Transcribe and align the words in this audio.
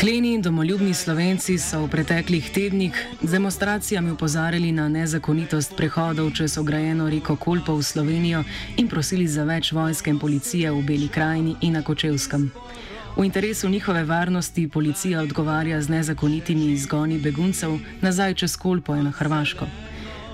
Kleni 0.00 0.32
in 0.32 0.42
domoljubni 0.42 0.94
slovenci 0.94 1.58
so 1.58 1.82
v 1.84 1.88
preteklih 1.92 2.46
tednih 2.50 3.06
z 3.22 3.30
demonstracijami 3.32 4.10
upozarjali 4.10 4.72
na 4.72 4.88
nezakonitost 4.88 5.76
prehodov 5.76 6.30
čez 6.32 6.56
ograjeno 6.58 7.10
reko 7.10 7.36
Kolpo 7.36 7.76
v 7.76 7.82
Slovenijo 7.82 8.40
in 8.80 8.88
prosili 8.88 9.28
za 9.28 9.44
več 9.44 9.72
vojske 9.76 10.10
in 10.10 10.18
policije 10.18 10.72
v 10.72 10.80
Beli 10.82 11.08
krajini 11.08 11.56
in 11.60 11.76
na 11.76 11.82
Kočevskem. 11.82 12.48
V 13.16 13.24
interesu 13.24 13.68
njihove 13.68 14.04
varnosti 14.04 14.68
policija 14.68 15.20
odgovarja 15.20 15.82
z 15.82 15.88
nezakonitimi 15.88 16.72
izgoni 16.72 17.18
beguncev 17.18 17.76
nazaj 18.00 18.34
čez 18.34 18.56
Kolpo 18.56 18.96
in 18.96 19.04
na 19.04 19.10
Hrvaško. 19.10 19.89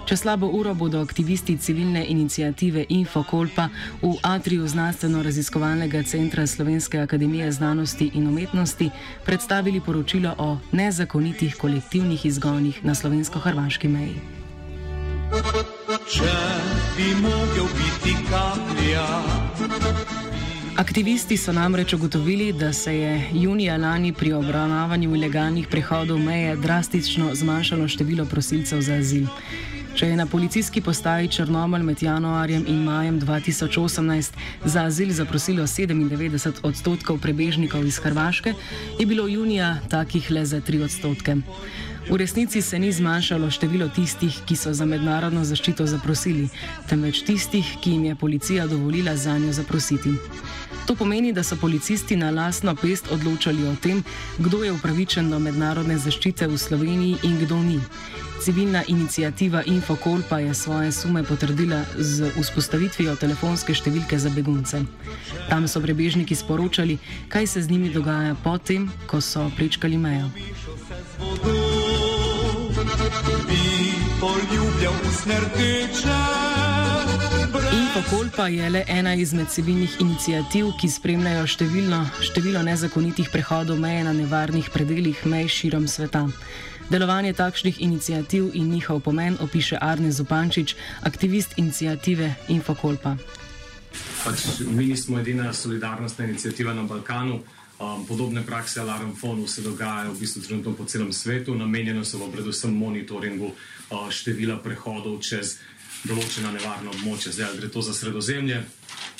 Čez 0.06 0.20
slabo 0.20 0.46
uro 0.46 0.74
bodo 0.74 1.00
aktivisti 1.02 1.58
civilne 1.58 2.04
inicijative 2.06 2.84
Infokolpa 2.88 3.68
v 4.02 4.14
atriju 4.22 4.68
Znanstveno-raziskovalnega 4.68 6.06
centra 6.06 6.46
Slovenske 6.46 6.98
akademije 6.98 7.52
znanosti 7.52 8.10
in 8.14 8.28
umetnosti 8.28 8.90
predstavili 9.24 9.80
poročilo 9.80 10.34
o 10.38 10.58
nezakonitih 10.72 11.56
kolektivnih 11.56 12.26
izgonih 12.26 12.84
na 12.84 12.94
slovensko-hrvaški 12.94 13.88
meji. 13.88 14.20
Če 16.06 16.38
bi 16.96 17.10
mogel 17.22 17.66
biti 17.74 18.14
kaplja. 18.30 19.06
Aktivisti 20.76 21.36
so 21.36 21.52
namreč 21.52 21.92
ugotovili, 21.92 22.52
da 22.52 22.72
se 22.72 22.98
je 22.98 23.28
junija 23.32 23.76
lani 23.76 24.12
pri 24.12 24.32
obravnavanju 24.32 25.14
ilegalnih 25.16 25.66
prehodov 25.70 26.18
meje 26.18 26.56
drastično 26.56 27.34
zmanjšalo 27.34 27.88
število 27.88 28.24
prosilcev 28.24 28.80
za 28.80 28.94
azil. 28.94 29.26
Če 29.96 30.10
je 30.10 30.16
na 30.16 30.26
policijski 30.28 30.82
postaji 30.84 31.28
Črnomelj 31.32 31.82
med 31.82 32.02
januarjem 32.02 32.66
in 32.68 32.82
majem 32.84 33.16
2018 33.20 34.34
za 34.64 34.82
azil 34.84 35.12
zaprosilo 35.16 35.64
97 35.64 36.60
odstotkov 36.68 37.16
prebežnikov 37.24 37.86
iz 37.86 37.96
Hrvaške, 38.04 38.52
je 38.98 39.06
bilo 39.06 39.24
junija 39.28 39.78
takih 39.88 40.28
le 40.30 40.44
za 40.44 40.60
3 40.60 40.82
odstotke. 40.84 41.36
V 42.08 42.16
resnici 42.16 42.62
se 42.62 42.78
ni 42.78 42.92
zmanjšalo 42.92 43.50
število 43.50 43.88
tistih, 43.88 44.34
ki 44.46 44.56
so 44.56 44.70
za 44.72 44.86
mednarodno 44.86 45.42
zaščito 45.44 45.86
zaprosili, 45.90 46.46
temveč 46.86 47.24
tistih, 47.26 47.66
ki 47.82 47.96
jim 47.96 48.04
je 48.04 48.14
policija 48.14 48.66
dovolila 48.66 49.16
za 49.16 49.38
njo 49.38 49.52
zaprositi. 49.52 50.14
To 50.86 50.94
pomeni, 50.94 51.32
da 51.32 51.42
so 51.42 51.56
policisti 51.56 52.16
na 52.16 52.30
lastno 52.30 52.74
pest 52.74 53.10
odločali 53.10 53.66
o 53.66 53.74
tem, 53.82 54.04
kdo 54.38 54.62
je 54.62 54.72
upravičen 54.72 55.30
do 55.30 55.38
mednarodne 55.42 55.98
zaščite 55.98 56.46
v 56.46 56.58
Sloveniji 56.58 57.16
in 57.26 57.40
kdo 57.42 57.58
ni. 57.58 57.80
Civilna 58.42 58.84
inicijativa 58.86 59.62
Infokol 59.66 60.22
pa 60.28 60.38
je 60.38 60.54
svoje 60.54 60.92
sume 60.92 61.24
potrdila 61.24 61.82
z 61.98 62.30
vzpostavitvijo 62.36 63.16
telefonske 63.16 63.74
številke 63.74 64.18
za 64.18 64.30
begunce. 64.30 64.84
Tam 65.50 65.66
so 65.66 65.82
prebežniki 65.82 66.38
sporočali, 66.38 67.00
kaj 67.28 67.46
se 67.46 67.62
z 67.66 67.70
njimi 67.70 67.90
dogaja 67.90 68.36
potem, 68.44 68.86
ko 69.10 69.18
so 69.20 69.50
prečkali 69.56 69.98
mejo. 69.98 70.30
Infokol 77.72 78.28
pa 78.36 78.48
je 78.48 78.70
le 78.70 78.84
ena 78.88 79.14
izmed 79.14 79.48
civilnih 79.48 80.00
inicijativ, 80.00 80.70
ki 80.80 80.88
spremljajo 80.88 81.46
številno, 81.46 82.00
število 82.20 82.62
nezakonitih 82.62 83.30
prehodov 83.32 83.80
meje 83.80 84.04
na 84.04 84.12
nevarnih 84.12 84.68
predeljih 84.72 85.22
mej 85.26 85.48
širom 85.48 85.88
sveta. 85.88 86.26
Delovanje 86.90 87.32
takšnih 87.32 87.80
inicijativ 87.82 88.50
in 88.54 88.68
njihov 88.70 89.00
pomen 89.00 89.36
opiše 89.40 89.78
Arne 89.80 90.12
Zupančič, 90.12 90.76
aktivist 91.02 91.56
inicijative 91.58 92.34
Infokolpa. 92.48 93.16
Pač 94.24 94.60
mi 94.60 94.86
nismo 94.86 95.18
edina 95.18 95.52
solidarnostna 95.52 96.24
inicijativa 96.24 96.74
na 96.74 96.82
Balkanu. 96.82 97.40
Um, 97.76 98.06
podobne 98.06 98.40
prakse 98.46 98.80
Alarm 98.80 99.12
Fonu 99.14 99.44
se 99.48 99.62
dogajajo 99.62 100.12
v 100.12 100.18
bistvu 100.18 100.42
trenutno 100.42 100.72
po 100.72 100.84
celem 100.84 101.12
svetu. 101.12 101.54
Namenjeno 101.54 102.04
so 102.04 102.30
predvsem 102.32 102.72
monitoringu 102.72 103.52
uh, 103.52 104.08
števila 104.08 104.56
prehodov 104.64 105.20
čez 105.20 105.58
določena 106.08 106.52
nevarna 106.56 106.90
območja. 106.90 107.32
Zdaj, 107.32 107.48
ali 107.48 107.58
gre 107.60 107.68
to 107.68 107.82
za 107.82 107.92
sredozemlje, 107.92 108.62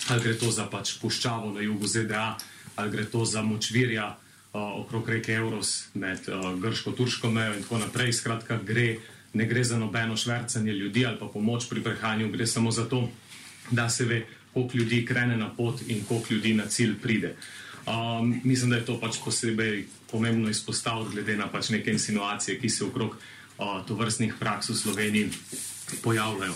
ali 0.09 0.22
gre 0.25 0.34
to 0.41 0.49
za 0.50 0.65
pač 0.72 0.97
puščavo 1.03 1.53
na 1.53 1.61
jugu 1.61 1.84
ZDA, 1.84 2.39
ali 2.77 2.91
gre 2.91 3.05
to 3.05 3.25
za 3.25 3.43
močvirja 3.43 4.16
okrog 4.56 5.09
reke 5.09 5.34
Euros 5.37 5.93
med 5.95 6.25
uh, 6.28 6.55
grško-turško 6.56 7.28
mejo 7.31 7.55
in 7.56 7.62
tako 7.62 7.78
naprej. 7.78 8.12
Skratka, 8.12 8.56
gre, 8.65 8.97
ne 9.37 9.45
gre 9.45 9.65
za 9.65 9.77
nobeno 9.78 10.16
švrcanje 10.16 10.72
ljudi 10.72 11.05
ali 11.06 11.19
pa 11.21 11.28
pomoč 11.28 11.69
pri 11.69 11.84
prehajanju, 11.84 12.33
gre 12.33 12.47
samo 12.47 12.71
za 12.71 12.89
to, 12.89 13.11
da 13.71 13.91
se 13.91 14.05
ve, 14.05 14.25
koliko 14.55 14.78
ljudi 14.78 15.05
krene 15.05 15.37
na 15.37 15.50
pot 15.53 15.83
in 15.89 16.05
koliko 16.09 16.34
ljudi 16.34 16.55
na 16.55 16.66
cilj 16.66 16.97
pride. 17.03 17.37
Um, 17.86 18.41
mislim, 18.44 18.70
da 18.70 18.76
je 18.76 18.84
to 18.84 19.00
pač 19.00 19.19
posebej 19.24 19.84
pomembno 20.10 20.50
izpostaviti, 20.50 21.14
glede 21.14 21.36
na 21.36 21.47
pač 21.47 21.70
neke 21.70 21.92
insinuacije, 21.92 22.58
ki 22.60 22.70
se 22.70 22.84
okrog 22.84 23.14
uh, 23.14 23.86
tovrstnih 23.86 24.34
praks 24.41 24.69
v 24.69 24.74
Sloveniji 24.74 25.30
pojavljajo. 26.02 26.54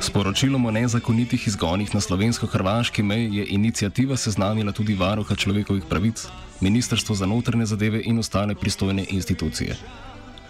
Sporočilom 0.00 0.64
o 0.66 0.70
nezakonitih 0.70 1.46
izgonih 1.46 1.94
na 1.94 2.00
slovensko-hrvaški 2.00 3.02
meji 3.02 3.36
je 3.36 3.46
inicijativa 3.46 4.16
seznanila 4.16 4.72
tudi 4.72 4.94
varuha 4.94 5.36
človekovih 5.36 5.84
pravic, 5.88 6.24
Ministrstvo 6.60 7.14
za 7.14 7.26
notrne 7.26 7.66
zadeve 7.66 8.02
in 8.04 8.18
ostale 8.18 8.54
pristojne 8.54 9.04
institucije. 9.08 9.76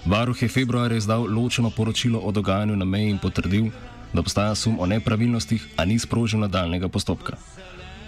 Varuh 0.05 0.43
je 0.43 0.49
februarja 0.49 0.97
izdal 0.97 1.27
ločeno 1.29 1.71
poročilo 1.71 2.19
o 2.19 2.33
dogajanju 2.33 2.77
na 2.77 2.85
meji 2.85 3.11
in 3.11 3.19
potrdil, 3.19 3.71
da 4.13 4.21
obstaja 4.21 4.55
sum 4.55 4.81
o 4.81 4.87
nepravilnostih, 4.87 5.67
a 5.77 5.85
ni 5.85 5.99
sprožil 5.99 6.41
nadaljnega 6.41 6.89
postopka. 6.89 7.37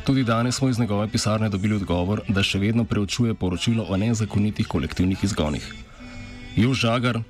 Tudi 0.06 0.25
danes 0.25 0.56
smo 0.56 0.69
iz 0.69 0.78
njegove 0.78 1.08
pisarne 1.08 1.49
dobili 1.49 1.75
odgovor, 1.75 2.22
da 2.28 2.43
še 2.43 2.58
vedno 2.58 2.84
preučuje 2.84 3.34
poročilo 3.34 3.84
o 3.88 3.96
nezakonitih 3.96 4.67
kolektivnih 4.67 5.25
izgonih. 5.25 5.75
Jož 6.56 6.81
Žagar, 6.81 7.20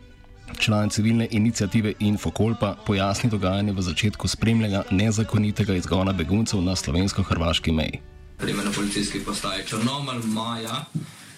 član 0.59 0.91
civilne 0.91 1.29
inicijative 1.31 1.93
Infokolpa, 1.99 2.77
pojasni 2.87 3.31
dogajanje 3.31 3.73
v 3.73 3.83
začetku 3.83 4.29
spremljanja 4.29 4.85
nezakonitega 4.91 5.75
izgona 5.75 6.13
beguncev 6.13 6.63
na 6.63 6.77
slovensko-hrvaški 6.77 7.73
meji. 7.73 8.01
Primer 8.39 8.65
na 8.65 8.73
policijski 8.73 9.21
postaji 9.21 9.67
Črnomelj, 9.67 10.25
Maja, 10.25 10.85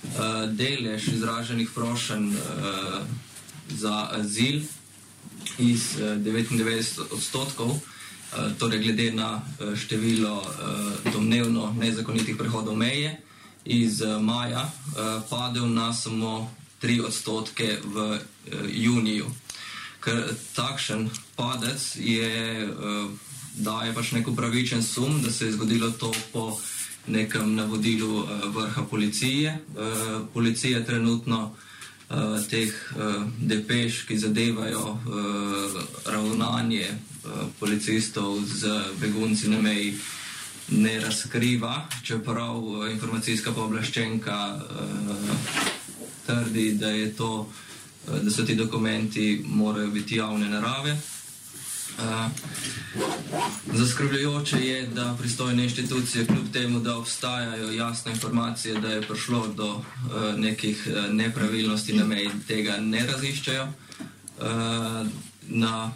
uh, 0.05 0.51
delež 0.53 1.09
izraženih 1.09 1.71
prošenj 1.75 2.29
uh, 2.29 2.39
za 3.69 4.09
azil 4.13 4.63
iz 5.59 5.97
uh, 6.01 6.17
99 6.21 7.01
odstotkov, 7.11 7.71
uh, 7.71 7.81
torej 8.59 8.79
glede 8.79 9.13
na 9.13 9.41
uh, 9.41 9.77
število 9.77 10.37
uh, 10.43 11.13
domnevno 11.13 11.75
nezakonitih 11.79 12.37
prehodov 12.37 12.77
meje, 12.77 13.17
iz 13.65 14.03
uh, 14.03 14.21
maja 14.23 14.69
uh, 14.69 15.23
padel 15.31 15.69
na 15.69 15.93
samo 15.93 16.51
3 16.83 17.05
odstotke 17.07 17.79
v 17.85 17.97
uh, 17.97 18.19
juniju. 18.69 19.31
Ker 20.05 20.37
takšen 20.53 21.09
padec 21.37 21.81
je, 21.97 22.69
uh, 22.69 23.09
daje 23.55 23.95
pač 23.95 24.13
nek 24.13 24.29
upravičen 24.29 24.83
sum, 24.83 25.23
da 25.23 25.33
se 25.33 25.47
je 25.47 25.53
zgodilo 25.53 25.91
to 25.91 26.13
po 26.33 26.59
nekem 27.07 27.55
navodilu 27.55 28.17
uh, 28.17 28.29
vrha 28.55 28.83
policije. 28.83 29.59
Uh, 29.69 30.27
policija 30.35 30.85
trenutno 30.85 31.55
uh, 32.11 32.47
teh 32.51 32.93
depeš, 33.39 34.03
ki 34.03 34.19
zadevajo 34.19 34.99
ravnanje 36.07 36.89
policistov 37.61 38.45
z 38.45 38.69
begunci 39.01 39.49
na 39.49 39.61
meji, 39.61 39.97
ne 40.69 41.01
razkriva, 41.01 41.89
čeprav 42.05 42.61
informacijska 42.93 43.53
pooblaščenka 43.53 44.61
trdi, 46.27 46.73
da, 46.73 46.93
to, 47.17 47.41
uh, 47.41 48.23
da 48.23 48.31
so 48.31 48.45
ti 48.45 48.55
dokumenti 48.55 49.45
morajo 49.49 49.91
biti 49.91 50.17
javne 50.17 50.49
narave. 50.49 50.97
Zaskrbljujoče 53.73 54.61
je, 54.61 54.87
da 54.87 55.17
pristojne 55.19 55.65
inštitucije, 55.65 56.27
kljub 56.27 56.53
temu, 56.53 56.81
da 56.81 56.97
obstajajo 56.97 57.73
jasne 57.73 58.13
informacije, 58.13 58.81
da 58.81 58.89
je 58.89 59.03
prišlo 59.03 59.47
do 59.57 59.75
uh, 59.75 59.83
nekih 60.37 60.89
uh, 60.89 61.13
nepravilnosti 61.15 61.93
na 61.93 62.05
meji, 62.05 62.31
tega 62.49 62.77
ne 62.81 63.07
raziščajo. 63.07 63.65
Uh, 63.65 65.07
na 65.49 65.93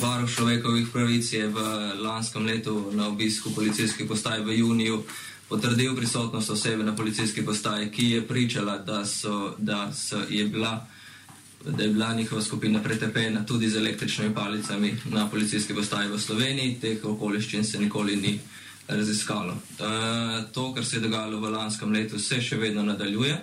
varu 0.00 0.28
človekovih 0.28 0.88
pravic 0.92 1.32
je 1.32 1.48
v 1.48 1.60
lanskem 2.02 2.46
letu 2.46 2.90
na 2.92 3.08
obisku 3.08 3.50
policijske 3.54 4.06
postaje 4.08 4.44
v 4.44 4.58
juniju 4.58 5.02
potrdil 5.48 5.96
prisotnost 5.96 6.50
osebe 6.50 6.84
na 6.84 6.96
policijski 6.96 7.44
postaji, 7.44 7.90
ki 7.90 8.10
je 8.10 8.26
pričala, 8.28 8.78
da, 8.78 9.04
so, 9.06 9.54
da 9.58 9.92
so, 9.92 10.20
je 10.28 10.44
bila 10.44 10.86
da 11.64 11.82
je 11.82 11.88
bila 11.88 12.14
njihova 12.14 12.42
skupina 12.42 12.82
pretepena 12.82 13.46
tudi 13.46 13.68
z 13.68 13.76
električnimi 13.76 14.34
palicami 14.34 14.96
na 15.10 15.28
policijski 15.28 15.74
postaji 15.74 16.08
v 16.08 16.18
Sloveniji. 16.18 16.78
Teh 16.80 17.04
okoliščin 17.04 17.64
se 17.64 17.78
nikoli 17.78 18.16
ni 18.16 18.38
raziskalo. 18.88 19.52
E, 19.52 19.84
to, 20.52 20.74
kar 20.74 20.84
se 20.84 20.96
je 20.96 21.00
dogajalo 21.00 21.40
v 21.40 21.50
lanskem 21.50 21.92
letu, 21.92 22.18
se 22.18 22.40
še 22.40 22.56
vedno 22.56 22.82
nadaljuje. 22.82 23.38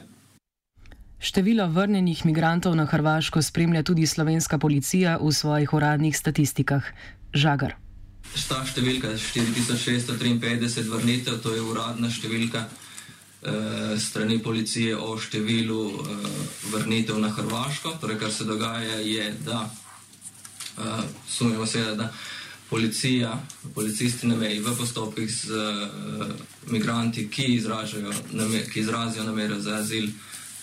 Število 1.19 1.67
vrnjenih 1.67 2.25
migrantov 2.25 2.75
na 2.75 2.85
Hrvaško 2.85 3.41
spremlja 3.41 3.83
tudi 3.83 4.07
slovenska 4.07 4.57
policija 4.57 5.18
v 5.21 5.31
svojih 5.31 5.73
uradnih 5.73 6.18
statistikah. 6.18 6.83
Žagar. 7.33 7.75
Ta 8.47 8.61
številka 8.65 9.13
4653 9.18 10.89
vrnitev, 10.89 11.39
to 11.44 11.53
je 11.56 11.61
uradna 11.61 12.09
številka. 12.09 12.65
Eh, 13.45 14.00
strani 14.00 14.39
policije 14.44 14.97
o 14.97 15.18
številu 15.21 15.81
eh, 16.01 16.30
vrnitev 16.71 17.19
na 17.21 17.30
Hrvaško. 17.30 17.92
Torej, 18.01 18.18
kar 18.18 18.31
se 18.33 18.44
dogaja, 18.44 18.95
je, 19.06 19.27
da 19.45 19.69
eh, 20.77 21.03
sumimo 21.30 21.65
seveda, 21.65 21.94
da 21.94 22.13
policija, 22.69 23.36
policisti 23.75 24.27
na 24.27 24.36
meji 24.36 24.59
v 24.65 24.74
postopkih 24.77 25.30
z 25.30 25.62
migranti, 26.74 27.27
ki, 27.30 27.45
ki 28.74 28.80
izrazijo 28.80 29.24
namero 29.24 29.59
za 29.62 29.75
azil, 29.75 30.09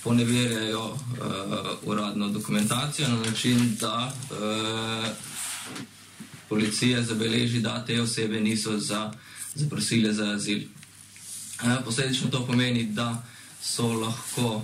poneverjajo 0.02 0.98
uradno 1.86 2.28
dokumentacijo 2.28 3.08
na 3.08 3.20
način, 3.22 3.76
da 3.80 4.12
policija 6.48 7.02
zabeleži, 7.02 7.60
da 7.60 7.84
te 7.86 8.02
osebe 8.02 8.40
niso 8.40 8.78
zaprosile 9.54 10.12
za 10.12 10.32
azil. 10.34 10.66
Posledično 11.84 12.30
to 12.30 12.46
pomeni, 12.46 12.84
da 12.84 13.22
so 13.62 13.86
lahko 13.92 14.48
uh, 14.54 14.62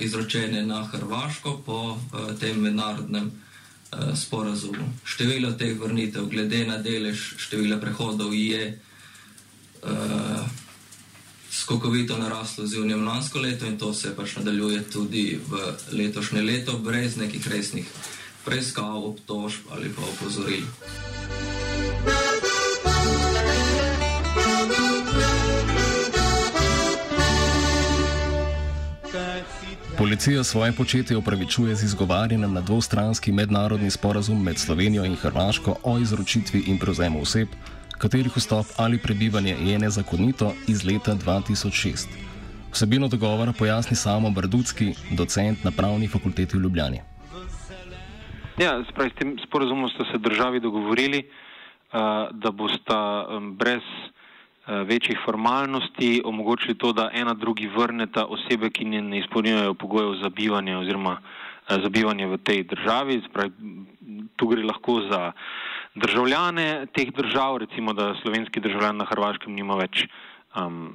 izročene 0.00 0.62
na 0.66 0.84
Hrvaško 0.84 1.62
po 1.66 1.80
uh, 1.90 2.38
tem 2.40 2.60
mednarodnem 2.60 3.30
sporazumu. 4.14 4.84
Število 5.04 5.52
teh 5.56 5.72
vrnitev, 5.80 6.26
glede 6.28 6.66
na 6.68 6.76
delež 6.76 7.22
števila 7.40 7.78
prehodov, 7.80 8.34
je 8.36 8.76
skokovito 11.50 12.18
naraslo 12.18 12.66
z 12.66 12.76
junijem 12.76 13.06
lansko 13.08 13.40
leto 13.40 13.66
in 13.66 13.78
to 13.78 13.94
se 13.94 14.16
pač 14.16 14.36
nadaljuje 14.36 14.82
tudi 14.92 15.40
v 15.48 15.72
letošnje 15.92 16.42
leto, 16.42 16.78
brez 16.78 17.16
nekih 17.16 17.48
resnih 17.48 17.88
preiskav, 18.44 19.04
obtožb 19.04 19.72
ali 19.72 19.88
pa 19.88 20.02
opozoril. 20.02 20.64
Policija 29.98 30.44
svoje 30.44 30.72
početje 30.72 31.16
upravičuje 31.16 31.74
z 31.74 31.84
izgovarjanjem 31.84 32.52
na 32.52 32.60
dvostranski 32.60 33.32
mednarodni 33.32 33.90
sporazum 33.90 34.42
med 34.42 34.58
Slovenijo 34.58 35.04
in 35.04 35.16
Hrvaško 35.16 35.74
o 35.84 35.98
izročitvi 35.98 36.62
in 36.66 36.78
prevzemu 36.78 37.22
oseb, 37.22 37.48
katerih 37.98 38.36
vstop 38.36 38.66
ali 38.76 38.98
prebivanje 38.98 39.56
je 39.60 39.78
nezakonito 39.78 40.52
iz 40.68 40.84
leta 40.84 41.14
2006. 41.14 42.06
Vsebino 42.72 43.08
dogovora 43.08 43.52
pojasni 43.58 43.96
samo 43.96 44.30
Brdudski, 44.30 44.94
docent 45.10 45.64
na 45.64 45.70
pravni 45.70 46.08
fakulteti 46.08 46.56
v 46.56 46.60
Ljubljani. 46.60 47.00
Ja, 48.58 48.84
spravi, 48.92 49.10
s 49.10 49.18
tem 49.18 49.36
sporazumom 49.46 49.90
ste 49.90 50.04
se 50.12 50.18
državi 50.18 50.60
dogovorili, 50.60 51.18
uh, 51.26 51.98
da 52.38 52.50
boste 52.50 52.94
um, 52.94 53.56
brez 53.56 53.82
večjih 54.68 55.18
formalnosti 55.24 56.22
omogočili 56.24 56.74
to, 56.74 56.92
da 56.92 57.10
ena 57.12 57.34
drugi 57.34 57.68
vrneta 57.68 58.24
osebe, 58.24 58.70
ki 58.70 58.84
ne 58.84 59.18
izpolnjujejo 59.18 59.74
pogojev 59.74 60.14
za 60.22 60.28
bivanje 60.28 60.76
oziroma 60.76 61.16
eh, 61.20 61.78
za 61.82 61.88
bivanje 61.88 62.26
v 62.26 62.38
tej 62.38 62.62
državi. 62.62 63.22
Spravi, 63.28 63.52
tu 64.36 64.46
gre 64.46 64.62
lahko 64.62 65.00
za 65.10 65.32
državljane 65.94 66.86
teh 66.92 67.12
držav, 67.16 67.56
recimo, 67.56 67.92
da 67.92 68.14
slovenski 68.22 68.60
državljan 68.60 68.96
na 68.96 69.04
Hrvaškem 69.04 69.54
nima 69.54 69.74
več, 69.80 70.04
um, 70.56 70.92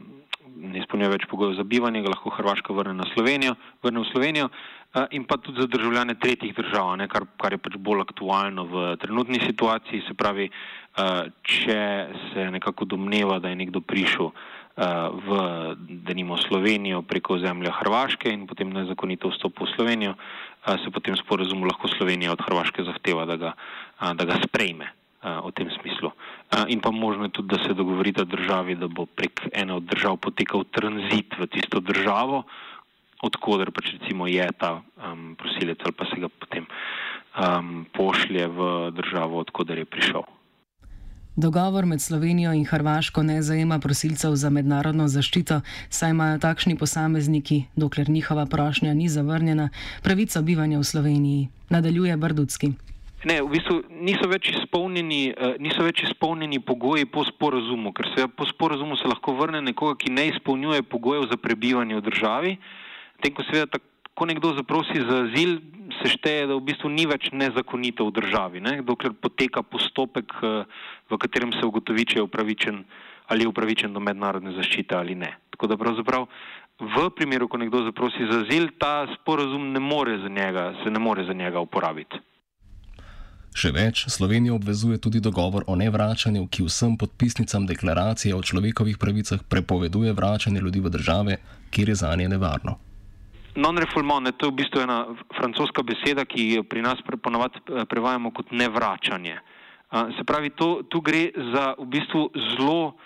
ne 0.56 0.80
izpolnjuje 0.80 1.10
več 1.18 1.26
pogojev 1.30 1.58
za 1.58 1.64
bivanje, 1.64 2.06
ga 2.06 2.14
lahko 2.14 2.30
Hrvaška 2.30 2.74
vrne 2.74 2.94
na 2.94 3.10
Slovenijo, 3.14 3.58
vrne 3.84 4.06
v 4.06 4.12
Slovenijo. 4.12 4.50
Uh, 4.94 5.08
in 5.12 5.26
pa 5.26 5.40
tudi 5.42 5.62
za 5.62 5.68
državljane 5.68 6.14
tretjih 6.22 6.54
držav, 6.54 6.94
ne, 7.02 7.08
kar, 7.10 7.26
kar 7.42 7.58
je 7.58 7.58
pač 7.58 7.78
bolj 7.82 8.06
aktualno 8.06 8.68
v 8.70 8.86
trenutni 9.02 9.42
situaciji, 9.42 10.06
se 10.06 10.14
pravi, 10.14 10.52
Eh, 10.52 10.83
če 11.42 11.82
se 12.30 12.50
nekako 12.54 12.86
domneva, 12.86 13.40
da 13.40 13.50
je 13.50 13.58
nekdo 13.58 13.82
prišel 13.82 14.30
eh, 14.30 14.86
v 15.10 15.30
denimo 16.06 16.38
Slovenijo 16.38 17.02
preko 17.02 17.40
zemlja 17.42 17.74
Hrvaške 17.82 18.30
in 18.30 18.46
potem 18.48 18.70
nezakonito 18.70 19.34
vstopil 19.34 19.66
v 19.66 19.74
Slovenijo, 19.74 20.14
eh, 20.14 20.78
se 20.84 20.94
potem 20.94 21.18
sporazumu 21.18 21.66
lahko 21.66 21.90
Slovenija 21.98 22.34
od 22.34 22.42
Hrvaške 22.46 22.86
zahteva, 22.86 23.26
da 23.26 23.38
ga, 23.38 23.52
da 24.00 24.24
ga 24.26 24.38
sprejme 24.46 24.92
v 25.24 25.50
tem 25.56 25.72
smislu. 25.72 26.12
In 26.68 26.84
pa 26.84 26.92
možno 26.92 27.32
je 27.32 27.40
tudi, 27.40 27.56
da 27.56 27.64
se 27.64 27.72
dogovorita 27.72 28.28
državi, 28.28 28.76
da 28.76 28.92
bo 28.92 29.06
prek 29.08 29.48
ene 29.56 29.80
od 29.80 29.88
držav 29.88 30.20
potekal 30.20 30.68
tranzit 30.68 31.32
v 31.40 31.48
tisto 31.48 31.80
državo, 31.80 32.44
odkuder 33.24 33.72
pač 33.72 33.96
recimo 33.96 34.28
je 34.28 34.44
ta 34.60 34.84
um, 35.00 35.40
prosilec 35.40 35.80
ali 35.80 35.96
pa 35.96 36.06
se 36.12 36.20
ga 36.20 36.28
potem 36.28 36.68
um, 36.68 37.88
pošlje 37.96 38.52
v 38.52 38.60
državo, 38.92 39.40
odkuder 39.48 39.80
je 39.80 39.88
prišel. 39.88 40.28
Dogovor 41.36 41.86
med 41.86 42.02
Slovenijo 42.02 42.54
in 42.54 42.66
Hrvaško 42.66 43.24
ne 43.24 43.42
zajema 43.42 43.80
prosilcev 43.80 44.36
za 44.36 44.50
mednarodno 44.50 45.08
zaščito, 45.08 45.62
saj 45.90 46.12
imajo 46.14 46.38
takšni 46.40 46.78
posamezniki, 46.78 47.64
dokler 47.76 48.10
njihova 48.10 48.46
prošnja 48.46 48.94
ni 48.94 49.10
zavrnjena, 49.10 49.70
pravico 50.04 50.42
bivanja 50.42 50.80
v 50.80 50.84
Sloveniji. 50.84 51.48
Nadaljuje 51.70 52.18
Brdudski. 52.18 52.70
Ne, 53.26 53.40
v 53.42 53.50
bistvu 53.50 53.80
niso 53.90 54.30
več, 54.30 54.52
izpolnjeni, 54.52 55.34
eh, 55.34 55.56
niso 55.60 55.82
več 55.82 56.04
izpolnjeni 56.04 56.60
pogoji 56.60 57.06
po 57.06 57.24
sporazumu, 57.26 57.94
ker 57.94 58.12
se 58.14 58.28
po 58.28 58.46
sporazumu 58.46 58.98
se 59.02 59.10
lahko 59.10 59.34
vrne 59.34 59.62
nekoga, 59.62 59.98
ki 59.98 60.12
ne 60.12 60.28
izpolnjuje 60.28 60.84
pogojev 60.84 61.32
za 61.32 61.38
prebivanje 61.38 61.96
v 61.96 62.06
državi. 62.12 62.58
Tem, 63.24 63.34
ko 63.34 63.42
seveda 63.50 63.82
ko 64.14 64.26
nekdo 64.30 64.54
zaprosi 64.54 65.02
za 65.02 65.26
azil, 65.26 65.58
se 66.04 66.12
šteje, 66.12 66.48
da 66.52 66.60
v 66.60 66.68
bistvu 66.68 66.92
ni 66.92 67.08
več 67.08 67.32
nezakonito 67.32 68.06
v 68.10 68.16
državi, 68.20 68.60
ne? 68.60 68.82
dokler 68.84 69.16
poteka 69.16 69.64
postopek, 69.64 70.36
eh, 70.44 70.68
v 71.10 71.18
katerem 71.18 71.56
se 71.56 71.64
ugotovi, 71.64 72.06
če 72.06 72.20
je 72.20 72.28
upravičen 72.28 72.84
ali 73.32 73.48
je 73.48 73.48
upravičen 73.48 73.94
do 73.96 74.04
mednarodne 74.04 74.52
zaščite 74.52 74.96
ali 75.00 75.16
ne. 75.16 75.32
Tako 75.56 75.72
da 75.72 75.78
pravzaprav 75.80 76.28
v 76.84 77.08
primeru, 77.16 77.48
ko 77.48 77.58
nekdo 77.58 77.86
zaprosi 77.88 78.28
za 78.28 78.44
azil, 78.44 78.68
ta 78.78 79.08
sporazum 79.16 79.72
ne 79.72 79.80
more 79.80 80.18
za 80.20 80.28
njega, 80.30 80.74
se 80.84 80.92
ne 80.92 81.00
more 81.00 81.24
za 81.24 81.34
njega 81.34 81.64
uporabiti. 81.64 82.20
Še 83.54 83.70
več, 83.70 84.08
Slovenija 84.10 84.56
obvezuje 84.58 84.98
tudi 84.98 85.22
dogovor 85.22 85.64
o 85.70 85.76
nevračanju, 85.78 86.48
ki 86.50 86.66
vsem 86.66 86.98
podpisnicam 86.98 87.68
deklaracije 87.70 88.34
o 88.34 88.42
človekovih 88.42 88.98
pravicah 88.98 89.44
prepoveduje 89.46 90.14
vračanje 90.18 90.60
ljudi 90.60 90.82
v 90.82 90.90
države, 90.90 91.38
kjer 91.70 91.94
je 91.94 91.96
za 92.02 92.16
nje 92.18 92.32
nevarno. 92.34 92.80
Non-refoulement, 93.56 94.26
to 94.38 94.50
je 94.50 94.52
v 94.52 94.56
bistvu 94.56 94.82
ena 94.82 95.06
francoska 95.38 95.84
beseda, 95.86 96.26
ki 96.26 96.58
jo 96.58 96.64
pri 96.66 96.82
nas 96.82 96.98
ponovadi 97.06 97.62
eh, 97.62 97.86
prevajamo 97.86 98.32
kot 98.32 98.52
nevračanje. 98.52 99.38
Se 100.18 100.24
pravi, 100.26 100.50
to, 100.58 100.82
tu 100.90 101.02
gre 101.06 101.30
za 101.54 101.78
v 101.78 101.86
bistvu 101.86 102.34
zelo, 102.34 102.98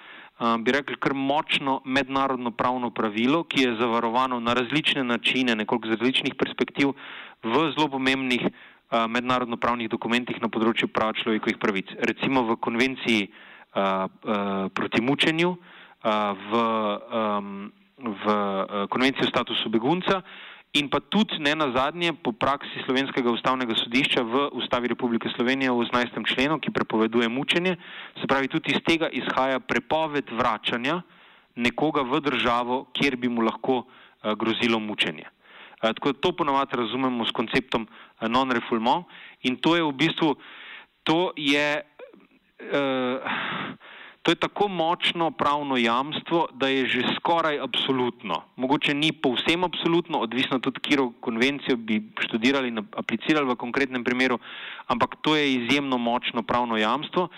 bi 0.63 0.71
rekli, 0.71 0.95
kar 0.95 1.11
močno 1.11 1.81
mednarodno 1.83 2.53
pravno 2.55 2.93
pravilo, 2.95 3.43
ki 3.43 3.65
je 3.65 3.73
zavarovano 3.75 4.39
na 4.39 4.53
različne 4.55 5.03
načine, 5.03 5.55
nekoliko 5.55 5.91
z 5.91 5.97
različnih 5.97 6.37
perspektiv 6.39 6.93
v 7.43 7.65
zelo 7.75 7.89
pomembnih 7.91 8.47
mednarodno 9.09 9.57
pravnih 9.59 9.89
dokumentih 9.91 10.39
na 10.39 10.47
področju 10.47 10.87
prav 10.87 11.11
človekovih 11.19 11.59
pravic. 11.59 11.91
Recimo 12.07 12.45
v 12.47 12.55
konvenciji 12.55 13.27
proti 14.79 15.01
mučenju, 15.03 15.57
v 16.07 16.51
v 17.97 18.25
uh, 18.25 18.85
konvenciji 18.89 19.25
o 19.25 19.29
statusu 19.29 19.69
begunca 19.69 20.21
in 20.73 20.89
pa 20.89 20.99
tudi 21.01 21.39
ne 21.41 21.55
na 21.55 21.71
zadnje 21.73 22.13
po 22.13 22.31
praksi 22.31 22.85
Slovenskega 22.85 23.31
ustavnega 23.33 23.73
sodišča 23.73 24.21
v 24.21 24.35
Ustavi 24.53 24.93
Republike 24.93 25.29
Slovenije 25.33 25.73
v 25.73 25.81
18. 25.89 26.13
členu, 26.27 26.59
ki 26.61 26.69
prepoveduje 26.69 27.25
mučenje, 27.25 27.77
se 28.19 28.27
pravi 28.27 28.51
tudi 28.51 28.75
iz 28.75 28.83
tega 28.85 29.09
izhaja 29.09 29.57
prepoved 29.59 30.29
vračanja 30.29 31.01
nekoga 31.57 32.05
v 32.05 32.21
državo, 32.21 32.85
kjer 32.93 33.17
bi 33.17 33.31
mu 33.31 33.41
lahko 33.41 33.81
uh, 33.81 34.37
grozilo 34.37 34.77
mučenje. 34.77 35.25
Uh, 35.81 35.89
tako 35.97 36.13
da 36.13 36.21
to 36.21 36.29
ponovadi 36.37 36.77
razumemo 36.77 37.25
s 37.25 37.33
konceptom 37.33 37.87
non-refoulement 38.21 39.09
in 39.41 39.57
to 39.57 39.73
je 39.73 39.81
v 39.81 39.93
bistvu, 39.97 40.37
to 41.01 41.33
je 41.33 41.81
uh, 41.81 43.25
To 44.27 44.31
je 44.31 44.36
tako 44.36 44.67
močno 44.67 45.31
pravno 45.31 45.77
jamstvo, 45.77 46.48
da 46.51 46.67
je 46.67 46.86
že 46.86 47.01
skoraj 47.15 47.60
absolutno. 47.63 48.43
Mogoče 48.55 48.93
ni 48.93 49.12
povsem 49.12 49.63
absolutno, 49.63 50.19
odvisno 50.19 50.60
tudi, 50.60 50.79
kjer 50.84 51.00
konvencijo 51.19 51.77
bi 51.77 52.01
študirali 52.19 52.67
in 52.67 52.84
aplicirali 52.91 53.48
v 53.48 53.55
konkretnem 53.55 54.03
primeru, 54.03 54.39
ampak 54.88 55.15
to 55.22 55.36
je 55.36 55.53
izjemno 55.53 55.98
močno 55.98 56.43
pravno 56.43 56.77
jamstvo, 56.77 57.29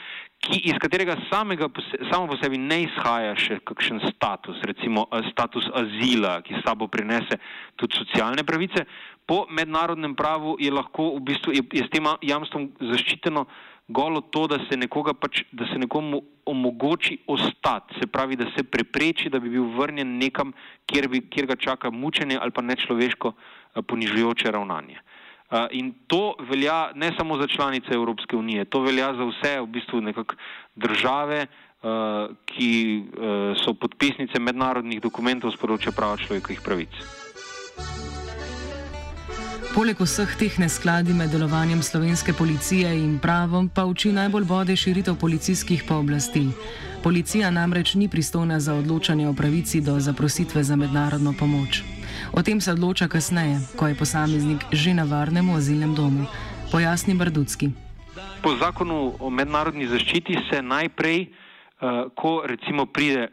ki, 0.42 0.62
iz 0.66 0.82
katerega 0.82 1.20
samega, 1.30 1.70
samo 2.10 2.28
po 2.28 2.42
sebi 2.42 2.58
ne 2.58 2.82
izhaja 2.88 3.38
še 3.38 3.60
kakšen 3.70 4.02
status, 4.10 4.58
recimo 4.66 5.06
status 5.30 5.70
azila, 5.70 6.40
ki 6.42 6.58
sabo 6.66 6.88
prinese 6.88 7.38
tudi 7.76 8.02
socialne 8.02 8.42
pravice. 8.44 8.88
Po 9.30 9.46
mednarodnem 9.46 10.16
pravu 10.18 10.58
je 10.58 10.74
lahko 10.74 11.12
v 11.20 11.26
bistvu 11.30 11.54
je, 11.54 11.62
je 11.70 11.86
s 11.86 11.94
tem 11.94 12.08
jamstvom 12.26 12.72
zaščiteno 12.82 13.46
golo 13.90 14.22
to, 14.22 14.48
da 14.48 14.60
se, 14.70 14.78
pač, 15.20 15.44
da 15.52 15.66
se 15.66 15.80
nekomu 15.82 16.22
omogoči 16.46 17.18
ostati, 17.28 17.98
se 18.00 18.08
pravi, 18.08 18.36
da 18.36 18.46
se 18.56 18.64
prepreči, 18.64 19.30
da 19.30 19.40
bi 19.40 19.50
bil 19.50 19.66
vrnjen 19.78 20.18
nekam, 20.18 20.54
kjer, 20.86 21.08
bi, 21.10 21.22
kjer 21.30 21.46
ga 21.50 21.56
čaka 21.56 21.90
mučenje 21.90 22.38
ali 22.42 22.52
pa 22.52 22.62
nečloveško 22.62 23.34
eh, 23.34 23.82
ponižujoče 23.82 24.52
ravnanje. 24.52 25.02
Uh, 25.50 25.66
in 25.72 25.94
to 26.08 26.36
velja 26.46 26.92
ne 26.94 27.10
samo 27.18 27.38
za 27.42 27.48
članice 27.48 27.94
Evropske 27.94 28.38
unije, 28.38 28.66
to 28.66 28.84
velja 28.86 29.08
za 29.18 29.26
vse 29.26 29.54
v 29.62 29.66
bistvu 29.66 30.02
države, 30.76 31.48
uh, 31.82 32.36
ki 32.46 33.04
so 33.66 33.74
podpisnice 33.74 34.40
mednarodnih 34.40 35.02
dokumentov 35.02 35.50
z 35.50 35.58
področja 35.58 35.90
prava 35.90 36.22
človekovih 36.22 36.62
pravic. 36.62 36.94
Poleg 39.70 40.00
vseh 40.02 40.32
teh 40.34 40.56
neskladij 40.58 41.14
med 41.14 41.30
delovanjem 41.30 41.82
slovenske 41.86 42.34
policije 42.34 42.90
in 42.90 43.20
pravom, 43.22 43.70
pa 43.70 43.86
uči 43.86 44.10
najbolj 44.12 44.46
bode 44.50 44.76
širitev 44.76 45.14
policijskih 45.22 45.84
pooblastil. 45.88 46.50
Policija 47.04 47.52
namreč 47.54 47.94
ni 47.94 48.08
pristojna 48.10 48.60
za 48.60 48.74
odločanje 48.74 49.28
o 49.30 49.34
pravici 49.34 49.82
do 49.82 50.00
zaprositve 50.00 50.64
za 50.64 50.76
mednarodno 50.76 51.34
pomoč. 51.40 51.84
O 52.34 52.42
tem 52.42 52.62
se 52.62 52.72
odloča 52.72 53.08
kasneje, 53.08 53.60
ko 53.78 53.88
je 53.88 53.96
posameznik 53.96 54.66
že 54.72 54.94
na 54.94 55.04
varnem 55.04 55.50
azilnem 55.54 55.96
domu. 55.96 56.26
Pojasni 56.72 57.14
Brdudski. 57.14 57.70
Po 58.42 58.56
zakonu 58.58 59.14
o 59.20 59.30
mednarodni 59.30 59.88
zaščiti 59.88 60.38
se 60.50 60.62
najprej, 60.62 61.28
uh, 61.30 62.10
ko 62.16 62.42
recimo 62.46 62.86
pride 62.86 63.30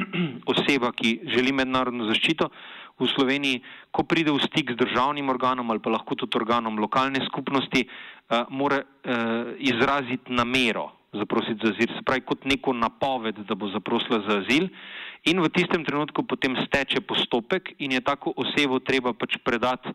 oseba, 0.52 0.92
ki 0.92 1.20
želi 1.28 1.52
mednarodno 1.52 2.08
zaščito, 2.08 2.48
v 3.00 3.08
Sloveniji, 3.10 3.62
ko 3.90 4.06
pride 4.06 4.30
v 4.30 4.42
stik 4.42 4.74
z 4.74 4.78
državnim 4.78 5.28
organom 5.28 5.70
ali 5.70 5.82
pa 5.82 5.90
lahko 5.90 6.14
tudi 6.14 6.38
organom 6.38 6.78
lokalne 6.78 7.22
skupnosti, 7.26 7.86
uh, 7.86 8.46
mora 8.50 8.82
uh, 8.82 9.54
izraziti 9.58 10.30
namero 10.30 10.92
zaprositi 11.14 11.62
za 11.62 11.70
azil, 11.72 11.94
se 11.94 12.02
pravi 12.02 12.20
kot 12.26 12.44
neko 12.44 12.72
napoved, 12.72 13.38
da 13.48 13.54
bo 13.54 13.68
zaprosila 13.70 14.20
za 14.26 14.38
azil. 14.42 14.68
In 15.24 15.40
v 15.40 15.48
tistem 15.48 15.84
trenutku 15.84 16.26
potem 16.26 16.56
steče 16.66 17.00
postopek 17.00 17.74
in 17.78 17.92
je 17.92 18.00
tako 18.00 18.34
osebo 18.36 18.80
treba 18.82 19.14
pač 19.14 19.38
predati 19.44 19.94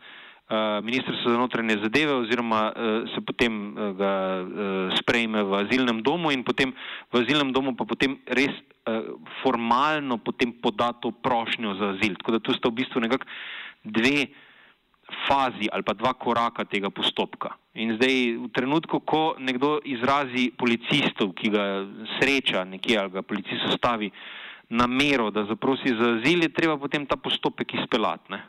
Ministrstvo 0.84 1.32
za 1.32 1.38
notranje 1.38 1.78
zadeve 1.78 2.14
oziroma 2.14 2.74
uh, 2.74 3.10
se 3.14 3.22
potem 3.22 3.54
uh, 3.78 3.94
ga 3.94 4.42
uh, 4.42 4.98
sprejme 4.98 5.44
v 5.46 5.54
azilnem 5.54 6.02
domu 6.02 6.32
in 6.34 6.42
potem 6.44 6.74
v 7.14 7.22
azilnem 7.22 7.54
domu 7.54 7.76
pa 7.78 7.86
potem 7.86 8.18
res 8.26 8.54
formalno 9.44 10.18
potem 10.18 10.50
poda 10.50 10.90
to 10.98 11.12
prošnjo 11.12 11.76
za 11.78 11.94
azil. 11.94 12.18
Tako 12.18 12.32
da 12.32 12.40
tu 12.40 12.54
sta 12.58 12.72
v 12.74 12.82
bistvu 12.82 13.06
nekako 13.06 13.30
dve 13.86 14.26
fazi 15.28 15.70
ali 15.70 15.86
pa 15.86 15.94
dva 15.94 16.14
koraka 16.18 16.66
tega 16.66 16.90
postopka. 16.90 17.54
In 17.78 17.94
zdaj 18.02 18.16
v 18.42 18.50
trenutku, 18.50 19.06
ko 19.06 19.38
nekdo 19.38 19.78
izrazi 19.86 20.50
policistov, 20.58 21.38
ki 21.38 21.54
ga 21.54 21.86
sreča 22.18 22.66
nekje 22.66 22.98
ali 22.98 23.14
ga 23.14 23.22
policist 23.22 23.78
stavi 23.78 24.10
namero, 24.70 25.30
da 25.30 25.46
zaprosi 25.46 25.94
za 25.94 26.18
azil, 26.18 26.42
je 26.42 26.54
treba 26.54 26.78
potem 26.78 27.06
ta 27.06 27.18
postopek 27.18 27.74
izpeljati. 27.74 28.42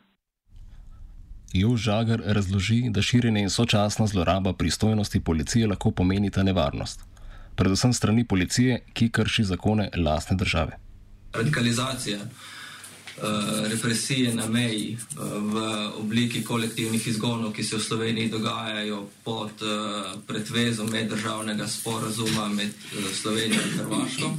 Jo 1.52 1.76
Žagar 1.76 2.22
razloži, 2.26 2.82
da 2.90 3.02
širjenje 3.02 3.42
in 3.42 3.50
sočasna 3.50 4.06
zloraba 4.06 4.52
pristojnosti 4.52 5.20
policije 5.20 5.66
lahko 5.66 5.90
pomenita 5.90 6.42
nevarnost 6.42 7.10
predvsem 7.60 7.92
strani 7.92 8.24
policije, 8.24 8.80
ki 8.92 9.10
krši 9.12 9.44
zakone 9.44 9.90
lastne 9.96 10.36
države. 10.36 10.78
Radikalizacija, 11.32 12.18
uh, 12.18 13.24
represije 13.68 14.34
na 14.34 14.46
meji 14.48 14.96
uh, 14.96 15.18
v 15.52 15.64
obliki 16.00 16.44
kolektivnih 16.44 17.06
izgonov, 17.06 17.52
ki 17.52 17.64
se 17.64 17.76
v 17.76 17.80
Sloveniji 17.80 18.30
dogajajo 18.32 19.02
pod 19.24 19.62
uh, 19.62 20.14
pretvezo 20.26 20.86
meddržavnega 20.88 21.68
sporazuma 21.68 22.48
med 22.48 22.72
Slovenijo 23.22 23.60
in 23.60 23.76
Hrvaško. 23.78 24.32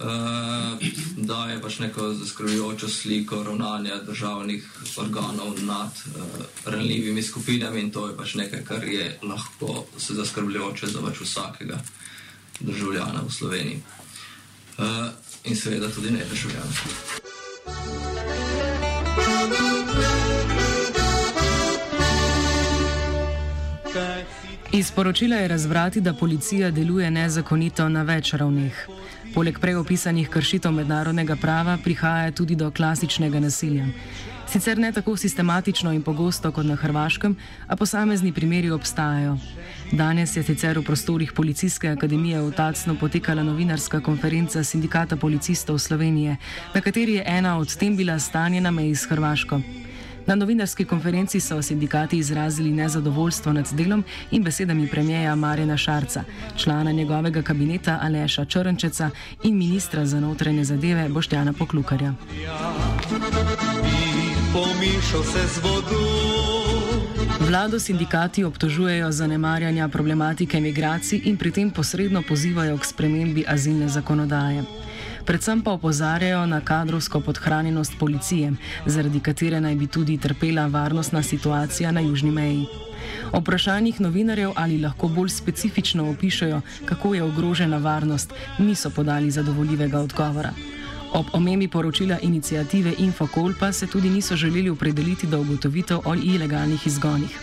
Uh, 0.00 0.06
da 1.16 1.50
je 1.50 1.60
pač 1.60 1.78
neko 1.78 2.14
zaskrbljujočo 2.14 2.88
sliko 2.88 3.42
ravnanja 3.42 3.98
državnih 4.06 4.64
organov 4.96 5.58
nad 5.62 5.92
uh, 6.16 6.22
ranljivimi 6.64 7.22
skupinami, 7.22 7.80
in 7.80 7.90
to 7.90 8.06
je 8.08 8.16
pač 8.16 8.34
nekaj, 8.34 8.64
kar 8.64 8.84
je 8.84 9.18
lahko 9.22 9.84
zaskrbljujoče 9.98 10.86
za 10.86 11.02
pač 11.04 11.20
vsakega 11.20 11.82
državljana 12.60 13.20
v 13.28 13.32
Sloveniji. 13.32 13.82
Uh, 14.78 14.86
in 15.44 15.56
seveda 15.56 15.90
tudi 15.90 16.10
ne 16.10 16.24
državljana. 16.30 16.72
Iz 24.72 24.90
poročila 24.90 25.36
je 25.36 25.48
razvrati, 25.48 26.00
da 26.00 26.14
policija 26.14 26.70
deluje 26.70 27.10
nezakonito 27.10 27.88
na 27.88 28.02
več 28.02 28.32
ravneh. 28.32 28.99
Poleg 29.34 29.60
prej 29.62 29.76
opisanih 29.78 30.28
kršitev 30.28 30.72
mednarodnega 30.74 31.36
prava 31.36 31.78
prihaja 31.78 32.32
tudi 32.32 32.56
do 32.58 32.70
klasičnega 32.70 33.40
nasilja. 33.40 33.86
Sicer 34.50 34.78
ne 34.78 34.90
tako 34.92 35.16
sistematično 35.16 35.92
in 35.92 36.02
pogosto 36.02 36.50
kot 36.52 36.66
na 36.66 36.74
Hrvaškem, 36.74 37.36
a 37.66 37.76
posamezni 37.76 38.32
primeri 38.32 38.70
obstajajo. 38.70 39.36
Danes 39.92 40.36
je 40.36 40.42
sicer 40.42 40.78
v 40.78 40.82
prostorih 40.82 41.32
Policijske 41.32 41.88
akademije 41.88 42.40
v 42.42 42.50
Tacnu 42.52 42.96
potekala 42.98 43.42
novinarska 43.42 44.00
konferenca 44.00 44.64
Sindikata 44.64 45.16
policistov 45.16 45.78
Slovenije, 45.78 46.36
na 46.74 46.80
kateri 46.80 47.14
je 47.14 47.24
ena 47.26 47.58
od 47.58 47.76
tem 47.76 47.96
bila 47.96 48.18
stanje 48.18 48.60
na 48.60 48.70
meji 48.70 48.94
s 48.94 49.06
Hrvaško. 49.06 49.60
Na 50.30 50.36
novinarski 50.36 50.84
konferenci 50.84 51.40
so 51.40 51.62
sindikati 51.62 52.18
izrazili 52.18 52.70
nezadovoljstvo 52.70 53.52
nad 53.52 53.68
delom 53.72 54.04
in 54.30 54.42
besedami 54.42 54.88
premijeja 54.88 55.34
Marjena 55.34 55.76
Šarca, 55.76 56.24
člana 56.56 56.92
njegovega 56.92 57.42
kabineta 57.42 57.98
Aleša 58.02 58.44
Črnčeca 58.44 59.10
in 59.42 59.58
ministra 59.58 60.06
za 60.06 60.20
notranje 60.20 60.64
zadeve 60.64 61.08
Boštjana 61.08 61.52
Poklukarja. 61.52 62.14
Vlado 67.40 67.80
sindikati 67.80 68.44
obtožujejo 68.44 69.12
zanemarjanja 69.12 69.88
problematike 69.88 70.60
migracij 70.60 71.20
in 71.24 71.36
pri 71.36 71.50
tem 71.50 71.70
posredno 71.70 72.22
pozivajo 72.28 72.78
k 72.78 72.84
spremembi 72.84 73.44
azilne 73.48 73.88
zakonodaje 73.88 74.64
predvsem 75.24 75.62
pa 75.62 75.72
opozarjajo 75.72 76.46
na 76.46 76.60
kadrovsko 76.60 77.20
podhranjenost 77.20 77.98
policije, 77.98 78.52
zaradi 78.86 79.20
katere 79.20 79.60
naj 79.60 79.74
bi 79.74 79.86
tudi 79.86 80.18
trpela 80.18 80.66
varnostna 80.66 81.22
situacija 81.22 81.92
na 81.92 82.00
južni 82.00 82.30
meji. 82.30 82.66
O 83.32 83.40
vprašanjih 83.40 84.00
novinarjev, 84.00 84.52
ali 84.56 84.78
lahko 84.78 85.08
bolj 85.08 85.28
specifično 85.28 86.10
opišajo, 86.10 86.60
kako 86.84 87.14
je 87.14 87.22
ogrožena 87.22 87.76
varnost, 87.76 88.32
niso 88.58 88.90
podali 88.90 89.30
zadovoljivega 89.30 90.00
odgovora. 90.00 90.52
Ob 91.12 91.26
omembi 91.32 91.68
poročila 91.68 92.18
inicijative 92.22 92.94
Infokol 92.98 93.52
pa 93.60 93.72
se 93.72 93.86
tudi 93.86 94.10
niso 94.10 94.36
želeli 94.36 94.70
opredeliti 94.70 95.26
do 95.26 95.40
ugotovitev 95.40 95.98
o 96.04 96.14
ilegalnih 96.14 96.86
izgonih. 96.86 97.38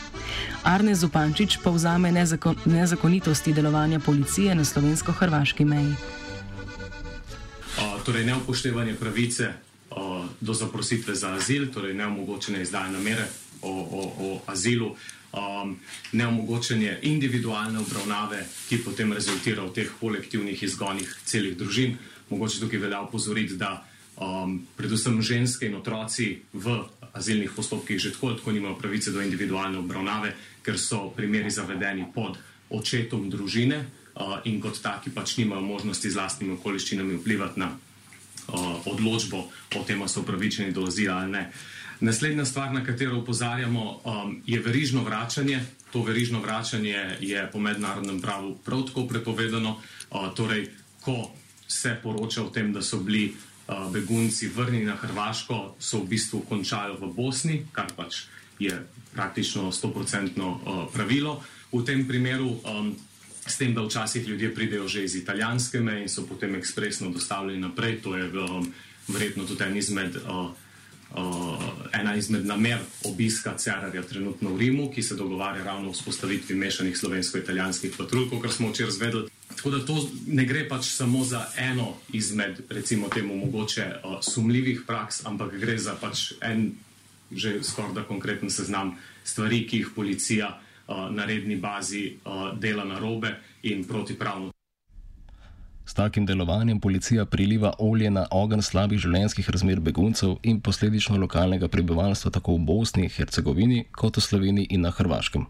Arne 0.64 0.96
Zupančič 0.96 1.58
povzame 1.64 2.12
nezakon 2.12 2.56
nezakonitosti 2.66 3.54
delovanja 3.54 4.00
policije 4.00 4.56
na 4.56 4.64
slovensko-hrvaški 4.64 5.66
meji 5.66 5.94
torej 8.08 8.24
neupoštevanje 8.24 8.96
pravice 8.96 9.52
o, 9.92 10.24
do 10.40 10.54
zaprositve 10.54 11.16
za 11.16 11.34
azil, 11.36 11.68
torej 11.68 11.92
neomogočene 11.94 12.62
izdaje 12.64 12.92
namere 12.92 13.26
o, 13.62 13.72
o, 13.72 14.02
o 14.20 14.42
azilu, 14.48 14.96
um, 15.36 15.76
neomogočenje 16.12 17.00
individualne 17.02 17.80
obravnave, 17.80 18.46
ki 18.70 18.80
potem 18.86 19.12
rezultira 19.12 19.66
v 19.68 19.74
teh 19.76 19.92
kolektivnih 20.00 20.64
izgonih 20.64 21.18
celih 21.26 21.58
družin. 21.60 21.98
Mogoče 22.30 22.64
tukaj 22.64 22.80
velja 22.80 23.02
upozoriti, 23.04 23.60
da 23.60 23.84
um, 24.16 24.62
predvsem 24.78 25.20
ženske 25.22 25.68
in 25.68 25.76
otroci 25.76 26.38
v 26.54 26.78
azilnih 27.12 27.52
postopkih 27.52 28.00
že 28.00 28.14
tako, 28.16 28.38
tako 28.40 28.56
nimajo 28.56 28.80
pravice 28.80 29.12
do 29.12 29.20
individualne 29.20 29.84
obravnave, 29.84 30.32
ker 30.64 30.80
so 30.80 31.10
primeri 31.12 31.52
zavedeni 31.52 32.08
pod 32.16 32.40
očetom 32.70 33.28
družine 33.30 33.84
uh, 33.84 34.40
in 34.48 34.62
kot 34.64 34.80
taki 34.80 35.12
pač 35.12 35.36
nimajo 35.44 35.62
možnosti 35.62 36.08
z 36.08 36.16
lastnimi 36.16 36.56
okoliščinami 36.56 37.20
vplivati 37.20 37.60
na 37.60 37.76
odločbo 38.86 39.50
o 39.76 39.84
tem, 39.84 40.02
ali 40.02 40.10
so 40.10 40.22
upravičeni 40.22 40.72
do 40.72 40.88
azila 40.88 41.18
ali 41.18 41.32
ne. 41.32 41.52
Naslednja 42.00 42.46
stvar, 42.46 42.74
na 42.74 42.86
katero 42.86 43.18
upozarjamo, 43.18 44.02
um, 44.06 44.42
je 44.46 44.60
verižno 44.60 45.04
vračanje. 45.04 45.60
To 45.92 46.04
verižno 46.04 46.40
vračanje 46.42 47.18
je 47.20 47.50
po 47.52 47.60
mednarodnem 47.60 48.22
pravu 48.22 48.58
prav 48.66 48.84
tako 48.86 49.08
prepovedano. 49.08 49.82
Uh, 50.12 50.34
torej, 50.36 50.70
ko 51.02 51.32
se 51.68 51.98
poroča 52.04 52.44
o 52.44 52.50
tem, 52.50 52.74
da 52.74 52.82
so 52.82 53.00
bili 53.00 53.34
uh, 53.34 53.92
begunci 53.92 54.48
vrnjeni 54.48 54.86
na 54.86 54.96
Hrvaško, 54.96 55.76
so 55.80 56.04
v 56.04 56.08
bistvu 56.08 56.46
končali 56.50 56.98
v 57.02 57.10
Bosni, 57.14 57.66
kar 57.72 57.90
pač 57.96 58.28
je 58.60 58.78
praktično 59.14 59.72
100% 59.72 60.38
uh, 60.38 60.86
pravilo. 60.94 61.42
V 61.72 61.84
tem 61.84 62.08
primeru, 62.08 62.62
um, 62.62 62.94
s 63.48 63.58
tem, 63.58 63.74
da 63.74 63.82
včasih 63.82 64.28
ljudje 64.28 64.54
pridejo 64.56 64.88
že 64.88 65.04
iz 65.04 65.16
italijanske 65.16 65.80
meje 65.80 66.02
in 66.02 66.10
so 66.10 66.26
potem 66.28 66.56
ekspresno 66.56 67.10
dostavljeni 67.10 67.62
naprej, 67.62 68.02
to 68.02 68.16
je 68.18 68.30
um, 68.30 68.74
verjetno 69.08 69.46
tudi 69.46 69.64
en 69.64 69.78
izmed. 69.78 70.16
Uh, 70.16 70.52
Uh, 71.16 71.64
ena 71.96 72.16
izmed 72.16 72.46
namer 72.46 72.82
obiska 73.08 73.54
Cerarja 73.58 74.02
trenutno 74.04 74.52
v 74.54 74.60
Rimu, 74.60 74.90
ki 74.92 75.04
se 75.04 75.16
dogovarja 75.16 75.64
ravno 75.64 75.90
o 75.90 75.94
vzpostavitvi 75.94 76.56
mešanih 76.56 76.98
slovensko-italijanskih 76.98 77.96
patrulj, 77.98 78.28
kot 78.30 78.52
smo 78.52 78.74
včeraj 78.74 78.92
zvedeli. 78.92 79.30
Tako 79.56 79.70
da 79.72 79.80
to 79.86 79.96
ne 80.28 80.46
gre 80.46 80.66
pač 80.68 80.92
samo 80.92 81.24
za 81.24 81.46
eno 81.58 81.94
izmed, 82.14 82.60
recimo, 82.70 83.08
temu 83.08 83.38
mogoče 83.38 83.86
uh, 84.04 84.20
sumljivih 84.22 84.84
praks, 84.88 85.24
ampak 85.26 85.56
gre 85.56 85.78
za 85.80 85.96
pač 85.96 86.34
en 86.42 86.76
že 87.32 87.64
skoraj 87.64 87.94
da 87.94 88.04
konkreten 88.04 88.50
seznam 88.50 88.96
stvari, 89.24 89.66
ki 89.68 89.78
jih 89.78 89.90
policija 89.96 90.60
na 90.88 91.26
redni 91.26 91.56
bazi 91.56 92.18
uh, 92.26 92.60
dela 92.60 92.84
na 92.84 93.00
robe 93.00 93.36
in 93.64 93.84
protipravno. 93.88 94.52
S 95.86 95.94
takim 95.94 96.26
delovanjem 96.26 96.80
policija 96.80 97.26
priliva 97.26 97.74
olje 97.80 98.10
na 98.12 98.26
ogen 98.32 98.62
slabih 98.62 99.00
življenjskih 99.00 99.50
razmer 99.50 99.80
beguncev 99.80 100.36
in 100.44 100.60
posledično 100.60 101.16
lokalnega 101.18 101.68
prebivalstva 101.72 102.32
tako 102.32 102.58
v 102.58 102.66
Bosni, 102.68 103.08
Hercegovini 103.10 103.86
kot 103.92 104.20
v 104.20 104.24
Sloveniji 104.24 104.68
in 104.76 104.84
na 104.84 104.92
Hrvaškem. 104.92 105.46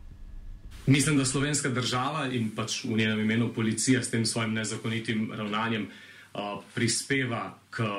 Mislim, 0.88 1.18
da 1.18 1.26
slovenska 1.26 1.70
država 1.74 2.28
in 2.32 2.52
pač 2.56 2.84
v 2.86 2.98
njenem 2.98 3.20
imenu 3.26 3.50
policija 3.54 4.04
s 4.04 4.14
tem 4.14 4.26
svojim 4.26 4.54
nezakonitim 4.54 5.32
ravnanjem 5.36 5.90
uh, 5.90 6.62
prispeva 6.76 7.58
k 7.70 7.90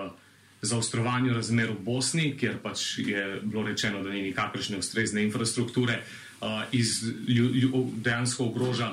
zaostrovanju 0.62 1.34
razmer 1.34 1.74
v 1.74 1.82
Bosni, 1.84 2.30
kjer 2.38 2.62
pač 2.62 2.98
je 2.98 3.26
bilo 3.42 3.66
rečeno, 3.66 4.02
da 4.02 4.14
ni 4.14 4.22
nikakršne 4.30 4.78
ustrezne 4.78 5.26
infrastrukture, 5.26 6.00
uh, 6.00 6.27
iz, 6.72 7.02
lju, 7.28 7.50
lju, 7.54 7.84
dejansko 8.04 8.44
ogroža 8.44 8.92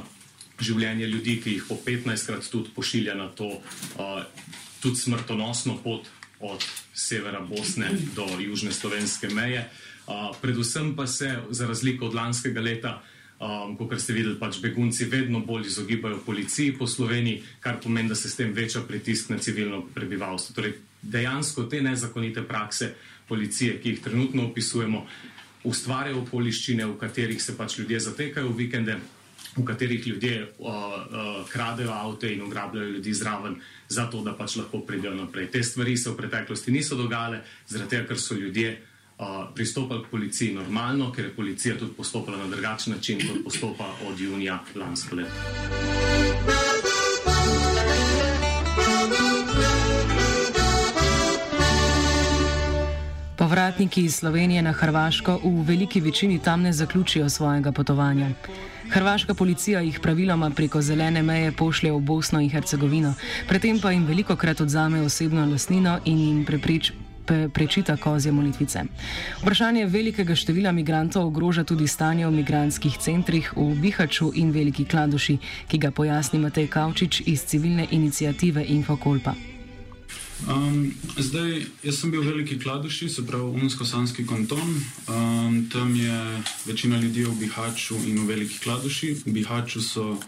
življenje 0.60 1.08
ljudi, 1.08 1.40
ki 1.44 1.58
jih 1.58 1.66
po 1.68 1.78
15krat 1.86 2.48
tudi 2.52 2.72
pošilja 2.75 3.16
na 3.16 3.28
to 3.28 3.50
uh, 3.58 4.22
tudi 4.82 5.02
smrtonosno 5.02 5.78
pot 5.84 6.08
od 6.40 6.64
severa 6.94 7.42
Bosne 7.42 7.90
do 8.16 8.28
južne 8.40 8.72
slovenske 8.72 9.30
meje. 9.34 9.66
Uh, 10.06 10.32
predvsem 10.42 10.94
pa 10.96 11.08
se, 11.08 11.34
za 11.50 11.68
razliko 11.68 12.08
od 12.08 12.16
lanskega 12.16 12.62
leta, 12.62 13.02
um, 13.40 13.75
kot 13.78 14.00
ste 14.00 14.14
videli, 14.14 14.38
pač 14.40 14.62
begunci 14.64 15.10
vedno 15.12 15.42
bolj 15.46 15.68
izogibajo 15.68 16.22
policiji 16.25 16.75
po 16.78 16.88
Sloveniji, 16.88 17.44
kar 17.60 17.82
pomeni, 17.84 18.10
da 18.10 18.16
se 18.16 18.30
s 18.30 18.40
tem 18.40 18.54
veča 18.54 18.86
pritisk 18.88 19.30
na 19.34 19.38
civilno 19.38 19.82
prebivalstvo. 19.96 20.56
Torej, 20.56 20.78
dejansko 21.02 21.65
te 21.72 21.82
nezakonite 21.82 22.46
prakse 22.48 22.93
policije, 23.28 23.80
ki 23.82 23.89
jih 23.89 24.04
trenutno 24.06 24.46
opisujemo, 24.52 25.06
ustvarjajo 25.65 26.21
okoliščine, 26.23 26.86
v 26.86 26.97
katerih 27.01 27.41
se 27.41 27.58
pač 27.58 27.80
ljudje 27.80 27.99
zatekajo 28.10 28.49
v 28.49 28.58
vikende 28.63 28.99
v 29.56 29.63
katerih 29.63 30.08
ljudje 30.08 30.54
uh, 30.60 30.67
uh, 30.67 31.49
kradejo 31.49 31.91
avto 31.91 32.28
in 32.28 32.41
ugrabljajo 32.41 32.89
ljudi 32.89 33.13
zraven, 33.13 33.56
zato 33.88 34.21
da 34.21 34.34
pač 34.34 34.56
lahko 34.56 34.80
pridejo 34.80 35.15
naprej. 35.15 35.47
Te 35.51 35.63
stvari 35.63 35.97
se 35.97 36.10
v 36.10 36.17
preteklosti 36.17 36.71
niso 36.71 36.95
dogajale, 36.95 37.41
zaradi 37.67 37.89
tega, 37.89 38.08
ker 38.08 38.19
so 38.19 38.36
ljudje 38.36 38.75
uh, 38.75 39.47
pristopali 39.56 40.04
k 40.04 40.12
policiji 40.12 40.54
normalno, 40.54 41.12
ker 41.12 41.25
je 41.25 41.36
policija 41.36 41.78
tudi 41.78 41.95
postopala 41.97 42.38
na 42.38 42.51
drugačen 42.51 42.93
način, 42.93 43.23
kot 43.28 43.43
postopa 43.43 43.95
od 44.08 44.19
junija 44.19 44.60
lansko 44.75 45.15
leto. 45.15 46.14
Povratniki 53.56 54.02
iz 54.04 54.15
Slovenije 54.15 54.62
na 54.62 54.72
Hrvaško 54.72 55.39
v 55.44 55.62
veliki 55.63 56.02
večini 56.02 56.39
tam 56.39 56.62
ne 56.62 56.74
zaključijo 56.74 57.30
svojega 57.30 57.72
potovanja. 57.72 58.30
Hrvaška 58.91 59.34
policija 59.34 59.80
jih 59.80 60.00
praviloma 60.00 60.50
preko 60.50 60.82
zelene 60.82 61.24
meje 61.24 61.52
pošlje 61.52 61.91
v 61.91 62.00
Bosno 62.00 62.41
in 62.41 62.50
Hercegovino, 62.50 63.13
predtem 63.48 63.80
pa 63.80 63.91
jim 63.91 64.04
veliko 64.06 64.36
krat 64.36 64.62
odzame 64.62 65.02
osebno 65.02 65.46
lasnino 65.46 66.00
in 66.06 66.20
jim 66.20 66.46
preprič. 66.46 66.91
Prečita 67.54 67.98
kozje 67.98 68.32
molitvice. 68.32 68.84
Vprašanje 69.41 69.86
velikega 69.86 70.36
števila 70.36 70.72
migrantov 70.72 71.28
ogroža 71.28 71.63
tudi 71.63 71.88
stanje 71.88 72.28
v 72.28 72.32
migranskih 72.32 72.98
centrih 72.98 73.54
v 73.56 73.72
Bihaču 73.82 74.32
in 74.36 74.52
Veliki 74.52 74.86
Kladuši, 74.86 75.38
ki 75.68 75.78
ga 75.78 75.91
pojasni 75.91 76.39
Matej 76.39 76.68
Kavčič 76.68 77.24
iz 77.26 77.46
civilne 77.46 77.88
inicijative 77.91 78.65
Infokolpa. 78.68 79.55
Um, 80.43 80.91
zdaj, 81.17 81.63
jaz 81.84 81.95
sem 81.95 82.12
bil 82.12 82.19
v 82.19 82.28
Veliki 82.28 82.60
Kladuši, 82.60 83.08
se 83.10 83.24
pravi 83.24 83.56
Unsko-Sanski 83.56 84.28
kanton. 84.28 84.67
Um, 85.08 85.69
tam 85.71 85.95
je 85.95 86.43
večina 86.65 87.00
ljudi 87.00 87.24
v 87.24 87.36
Bihaču 87.39 87.95
in 88.04 88.19
v 88.19 88.28
Veliki 88.28 88.60
Kladuši. 88.60 89.13
V 89.26 89.32
Bihaču 89.32 89.82
so 89.82 90.19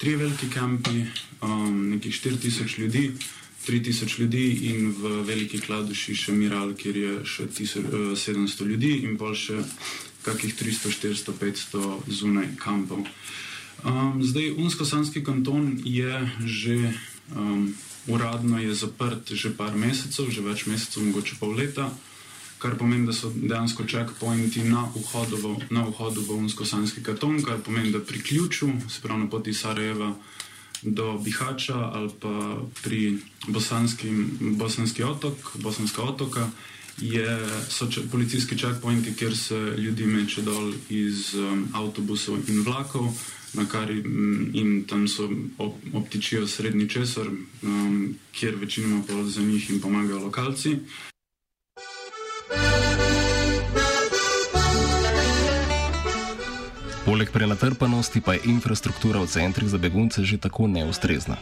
tri 0.00 0.16
veliki 0.16 0.48
kampi, 0.48 1.04
um, 1.42 1.90
nekih 1.90 2.14
4000 2.14 2.78
ljudi, 2.78 3.12
3000 3.68 4.20
ljudi 4.20 4.72
in 4.72 4.94
v 4.96 5.20
Veliki 5.28 5.60
Kladuši 5.60 6.16
še 6.16 6.32
Miral, 6.32 6.72
kjer 6.72 6.96
je 6.96 7.12
še 7.24 7.46
1700 7.52 8.66
ljudi 8.72 9.04
in 9.04 9.20
pa 9.20 9.36
še 9.36 9.60
kakih 10.24 10.56
300, 10.56 10.96
400, 10.96 11.36
500 11.36 12.08
zunaj 12.08 12.56
kampov. 12.56 13.04
Um, 13.84 14.24
zdaj, 14.24 14.56
Unsko-Sanski 14.56 15.20
kanton 15.20 15.76
je 15.84 16.24
že. 16.40 16.96
Um, 17.36 17.74
uradno 18.06 18.58
je 18.58 18.74
zaprt 18.74 19.32
že 19.32 19.52
par 19.56 19.76
mesecev, 19.76 20.30
že 20.30 20.42
več 20.42 20.66
mesecev, 20.66 21.04
mogoče 21.04 21.36
pol 21.40 21.54
leta, 21.54 21.90
kar 22.58 22.76
pomeni, 22.78 23.06
da 23.06 23.12
so 23.12 23.30
dejansko 23.34 23.86
checkpointi 23.86 24.62
na 24.64 24.86
vhodu 24.94 25.36
v, 25.36 25.56
na 25.70 25.82
vhodu 25.86 26.22
v 26.22 26.38
Unsko-Sanski 26.46 27.02
katon, 27.02 27.42
kar 27.42 27.58
pomeni, 27.58 27.90
da 27.90 27.98
pri 27.98 28.22
ključu, 28.22 28.70
spravo 28.88 29.18
na 29.18 29.30
poti 29.30 29.54
Sarajeva 29.54 30.14
do 30.82 31.18
Bihača 31.18 31.78
ali 31.94 32.10
pa 32.20 32.58
pri 32.82 33.18
bosanski 33.46 35.02
otok, 35.02 35.56
bosanska 35.62 36.02
otoka, 36.02 36.50
je, 36.98 37.38
so 37.70 37.86
če, 37.90 38.02
policijski 38.10 38.58
checkpointi, 38.58 39.14
kjer 39.16 39.36
se 39.36 39.58
ljudi 39.78 40.06
meče 40.06 40.42
dol 40.42 40.72
iz 40.90 41.32
um, 41.34 41.68
avtobusov 41.74 42.50
in 42.50 42.62
vlakov 42.66 43.08
na 43.54 43.64
kar 43.68 43.90
jim 43.90 44.84
tam 44.88 45.08
so 45.08 45.28
op, 45.58 45.74
optičijo 45.92 46.46
srednji 46.46 46.88
česar, 46.88 47.26
um, 47.62 48.14
kjer 48.32 48.54
večinoma 48.56 49.02
pa 49.06 49.22
za 49.24 49.40
njih 49.40 49.70
jim 49.70 49.80
pomagajo 49.80 50.18
lokalci. 50.18 50.76
Poleg 57.04 57.30
prenatrpanosti 57.32 58.20
pa 58.20 58.32
je 58.32 58.40
infrastruktura 58.44 59.20
v 59.20 59.26
centrih 59.26 59.68
za 59.68 59.78
begunce 59.78 60.24
že 60.24 60.38
tako 60.38 60.66
neustrezna. 60.66 61.36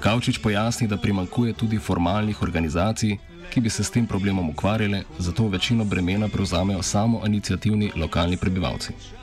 Kavčič 0.00 0.38
pojasni, 0.38 0.88
da 0.88 0.96
primankuje 0.96 1.52
tudi 1.52 1.78
formalnih 1.78 2.42
organizacij, 2.42 3.16
ki 3.50 3.60
bi 3.60 3.70
se 3.70 3.84
s 3.84 3.90
tem 3.90 4.06
problemom 4.06 4.50
ukvarjale, 4.50 5.02
zato 5.18 5.48
večino 5.48 5.84
bremena 5.84 6.28
prevzamejo 6.28 6.82
samo 6.82 7.26
inicijativni 7.26 7.92
lokalni 7.96 8.36
prebivalci. 8.36 9.19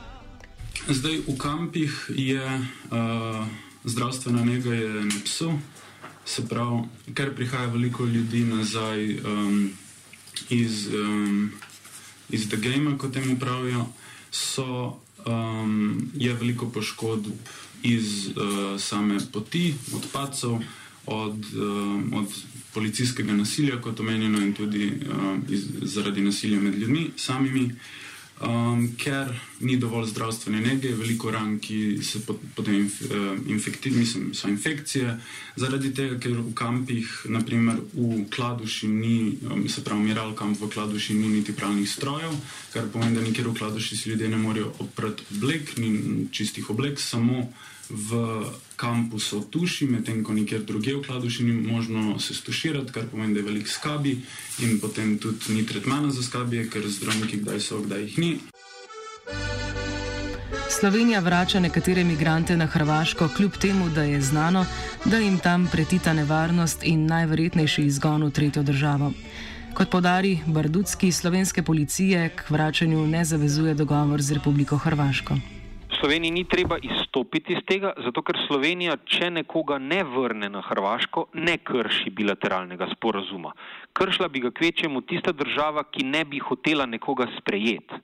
Zdaj 0.87 1.27
v 1.27 1.35
kampih 1.35 1.91
je 2.15 2.39
uh, 2.39 3.47
zdravstvena 3.83 4.45
njega 4.45 4.71
na 5.03 5.19
psu, 5.23 5.59
se 6.25 6.47
pravi, 6.47 6.87
ker 7.13 7.35
prihaja 7.35 7.67
veliko 7.67 8.05
ljudi 8.05 8.45
nazaj 8.47 9.19
um, 9.19 9.69
iz, 10.49 10.87
um, 10.87 11.51
iz 12.29 12.47
The 12.47 12.57
Game, 12.57 12.97
kot 12.97 13.13
temu 13.13 13.35
pravijo, 13.39 13.85
so, 14.31 14.95
um, 15.25 16.11
je 16.15 16.33
veliko 16.33 16.69
poškodb 16.71 17.35
iz 17.83 18.27
uh, 18.27 18.79
same 18.79 19.19
poti, 19.31 19.75
od 19.93 20.07
pacov, 20.13 20.63
od, 21.05 21.45
um, 21.55 22.13
od 22.13 22.31
policijskega 22.73 23.33
nasilja, 23.33 23.81
kot 23.81 23.99
omenjeno, 23.99 24.39
in 24.39 24.53
tudi 24.53 24.87
um, 24.87 25.43
iz, 25.49 25.67
zaradi 25.81 26.21
nasilja 26.21 26.59
med 26.59 26.79
ljudmi 26.79 27.09
samimi. 27.17 27.75
Um, 28.41 28.87
ker 28.97 29.31
ni 29.59 29.77
dovolj 29.77 30.11
zdravstvene 30.11 30.61
nege, 30.61 30.91
veliko 30.95 31.31
ran, 31.31 31.57
ki 31.59 31.99
se 32.03 32.21
pot, 32.25 32.41
potem 32.55 32.75
inf, 32.83 32.99
uh, 33.09 33.37
infektirajo, 33.49 33.99
mislim, 33.99 34.33
so 34.37 34.49
infekcije, 34.49 35.15
zaradi 35.55 35.93
tega, 35.93 36.19
ker 36.21 36.35
v 36.37 36.53
kampih, 36.57 37.13
naprimer 37.33 37.79
v 37.93 38.25
Kladuši, 38.33 38.87
ni, 38.87 39.37
um, 39.49 39.65
se 39.69 39.83
pravi, 39.83 40.09
miral 40.09 40.35
kamp 40.37 40.59
v 40.61 40.69
Kladuši, 40.73 41.17
ni 41.17 41.31
niti 41.39 41.55
pravnih 41.55 41.89
strojev, 41.89 42.35
kar 42.73 42.91
pomeni, 42.93 43.17
da 43.17 43.25
nikjer 43.25 43.49
v 43.49 43.57
Kladuši 43.57 43.97
si 43.97 44.09
ljudje 44.09 44.29
ne 44.29 44.37
morejo 44.37 44.73
oprati 44.85 45.25
oblek, 45.37 45.77
ni 45.77 46.27
čistih 46.31 46.69
oblek, 46.69 47.01
samo 47.01 47.47
v 47.89 48.43
kampu 48.75 49.19
so 49.19 49.39
tuši, 49.41 49.87
medtem 49.87 50.23
ko 50.23 50.33
nikjer 50.33 50.61
drugje 50.63 50.95
v 50.95 51.01
Kladuši 51.05 51.43
ni 51.43 51.53
možno 51.71 52.19
se 52.19 52.33
stuširati, 52.33 52.91
kar 52.91 53.03
pomeni, 53.11 53.33
da 53.33 53.39
je 53.39 53.45
velik 53.45 53.67
skabi 53.67 54.21
in 54.59 54.79
potem 54.79 55.17
tudi 55.17 55.53
ni 55.53 55.65
tretmana 55.65 56.11
za 56.11 56.23
skabije, 56.23 56.69
ker 56.69 56.87
zdravniki 56.87 57.37
kdaj 57.37 57.59
so, 57.59 57.81
kdaj 57.81 58.01
jih 58.01 58.19
ni. 58.19 58.37
Slovenija 60.69 61.19
vrača 61.19 61.59
nekatere 61.59 62.01
imigrante 62.01 62.57
na 62.57 62.65
Hrvaško, 62.65 63.29
kljub 63.37 63.51
temu, 63.57 63.89
da 63.89 64.03
je 64.03 64.21
znano, 64.21 64.65
da 65.05 65.17
jim 65.17 65.39
tam 65.39 65.67
pretita 65.71 66.13
nevarnost 66.13 66.83
in 66.83 67.05
najverjetnejši 67.05 67.85
izgon 67.85 68.23
v 68.23 68.31
tretjo 68.31 68.63
državo. 68.63 69.11
Kot 69.73 69.89
podari 69.89 70.39
Bardutski, 70.45 71.11
slovenske 71.11 71.63
policije 71.63 72.29
k 72.29 72.49
vračanju 72.49 73.07
ne 73.07 73.25
zavezuje 73.25 73.73
dogovor 73.73 74.21
z 74.21 74.31
Republiko 74.31 74.77
Hrvaško. 74.77 75.56
Sloveniji 75.99 76.31
ni 76.31 76.43
treba 76.45 76.77
izstopiti 76.83 77.53
iz 77.53 77.63
tega, 77.65 77.93
zato 78.05 78.21
ker 78.21 78.37
Slovenija, 78.47 78.97
če 79.05 79.31
nekoga 79.33 79.77
ne 79.81 80.03
vrne 80.05 80.49
na 80.53 80.61
Hrvaško, 80.61 81.27
ne 81.33 81.57
krši 81.57 82.11
bilateralnega 82.17 82.89
sporazuma. 82.93 83.53
Kršila 83.97 84.27
bi 84.29 84.43
ga 84.45 84.51
kvečemu 84.51 85.01
tista 85.09 85.33
država, 85.33 85.83
ki 85.91 86.05
ne 86.05 86.25
bi 86.25 86.39
hotela 86.43 86.85
nekoga 86.85 87.27
sprejeti. 87.39 88.01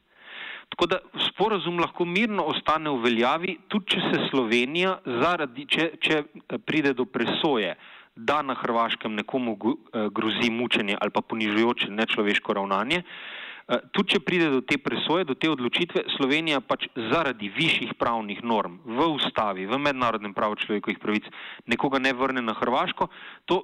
Tako 0.73 0.88
da 0.89 0.97
sporazum 1.27 1.77
lahko 1.79 2.06
mirno 2.06 2.47
ostane 2.49 2.89
v 2.89 3.03
veljavi, 3.03 3.58
tudi 3.69 3.93
če 3.93 3.99
se 4.08 4.21
Slovenija, 4.32 4.95
zaradi, 5.21 5.67
če, 5.69 5.89
če 6.01 6.23
eh, 6.23 6.58
pride 6.65 6.95
do 6.97 7.06
presoje, 7.06 7.75
da 8.15 8.41
na 8.41 8.56
Hrvaškem 8.58 9.13
nekomu 9.21 9.53
eh, 9.53 10.08
grozi 10.10 10.49
mučenje 10.49 10.97
ali 11.01 11.13
pa 11.13 11.21
ponižujoče 11.21 11.91
nečloveško 11.93 12.58
ravnanje. 12.58 13.03
Eh, 13.63 13.80
tudi 13.95 14.15
če 14.15 14.19
pride 14.19 14.49
do 14.52 14.60
te 14.60 14.76
presoje, 14.76 15.23
do 15.23 15.38
te 15.39 15.47
odločitve, 15.47 16.04
Slovenija 16.17 16.60
pač 16.60 16.89
zaradi 17.12 17.47
višjih 17.47 17.93
pravnih 17.95 18.41
norm 18.43 18.82
v 18.84 19.08
ustavi, 19.15 19.63
v 19.69 19.80
mednarodnem 19.80 20.34
pravu 20.36 20.58
človekovih 20.60 20.99
pravic 20.99 21.30
nekoga 21.71 22.02
ne 22.04 22.12
vrne 22.12 22.43
na 22.43 22.58
Hrvaško, 22.60 23.08
to 23.47 23.63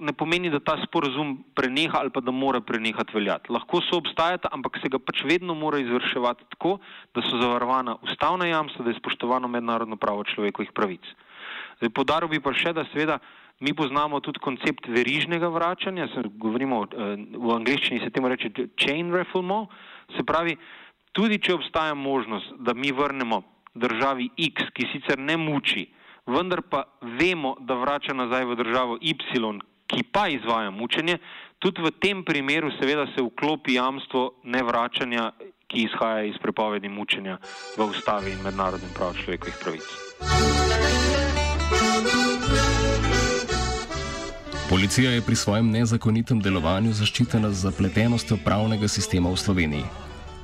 ne 0.00 0.12
pomeni, 0.16 0.50
da 0.50 0.58
ta 0.64 0.74
sporozum 0.82 1.36
preneha 1.54 2.00
ali 2.00 2.10
pa 2.10 2.22
da 2.24 2.32
mora 2.32 2.60
prenehati 2.64 3.14
veljati. 3.14 3.52
Lahko 3.52 3.82
so 3.84 4.00
obstajata, 4.00 4.48
ampak 4.50 4.80
se 4.82 4.88
ga 4.88 4.98
pač 4.98 5.22
vedno 5.28 5.54
mora 5.54 5.78
izvrševati 5.78 6.48
tako, 6.56 6.78
da 7.14 7.22
so 7.22 7.38
zavarovana 7.38 7.98
ustavna 8.02 8.48
jamstva, 8.48 8.84
da 8.84 8.90
je 8.90 8.98
spoštovano 8.98 9.48
mednarodno 9.48 10.00
pravo 10.00 10.24
človekovih 10.24 10.72
pravic. 10.74 11.04
Zdaj, 11.78 11.92
podaril 11.94 12.32
bi 12.32 12.40
pa 12.42 12.56
še, 12.56 12.72
da 12.74 12.88
seveda 12.90 13.20
mi 13.60 13.74
poznamo 13.74 14.20
tudi 14.20 14.38
koncept 14.38 14.86
verižnega 14.88 15.48
vračanja, 15.48 16.08
govorimo 16.38 16.82
eh, 16.84 17.16
v 17.36 17.54
angliščini 17.54 18.00
se 18.04 18.10
temu 18.10 18.28
reče 18.28 18.50
chain 18.78 19.12
refoulement, 19.14 19.68
se 20.16 20.24
pravi, 20.24 20.56
tudi 21.12 21.40
če 21.42 21.54
obstaja 21.54 21.94
možnost, 21.94 22.52
da 22.58 22.74
mi 22.74 22.92
vrnemo 22.92 23.42
državi 23.74 24.30
X, 24.50 24.70
ki 24.74 24.86
sicer 24.92 25.18
ne 25.18 25.36
muči, 25.36 25.88
vendar 26.26 26.62
pa 26.70 26.84
vemo, 27.18 27.56
da 27.60 27.74
vrača 27.74 28.14
nazaj 28.14 28.44
v 28.44 28.56
državo 28.62 28.98
Y, 29.00 29.58
ki 29.88 30.04
pa 30.12 30.28
izvaja 30.28 30.70
mučenje, 30.70 31.18
tudi 31.58 31.82
v 31.82 31.92
tem 31.98 32.24
primeru 32.24 32.70
seveda 32.76 33.06
se 33.14 33.24
vklopi 33.24 33.78
jamstvo 33.78 34.42
nevračanja, 34.44 35.32
ki 35.68 35.84
izhaja 35.84 36.24
iz 36.24 36.36
prepovedi 36.40 36.88
mučenja 36.88 37.38
v 37.76 37.88
ustavi 37.90 38.32
in 38.32 38.44
mednarodnem 38.44 38.92
pravu 38.96 39.16
človekovih 39.20 39.58
pravic. 39.60 40.97
Policija 44.68 45.10
je 45.10 45.22
pri 45.24 45.36
svojem 45.36 45.70
nezakonitem 45.72 46.40
delovanju 46.44 46.90
zaščitena 46.92 47.48
z 47.50 47.62
zapletenostjo 47.64 48.36
pravnega 48.44 48.88
sistema 48.88 49.30
v 49.32 49.40
Sloveniji. 49.40 49.84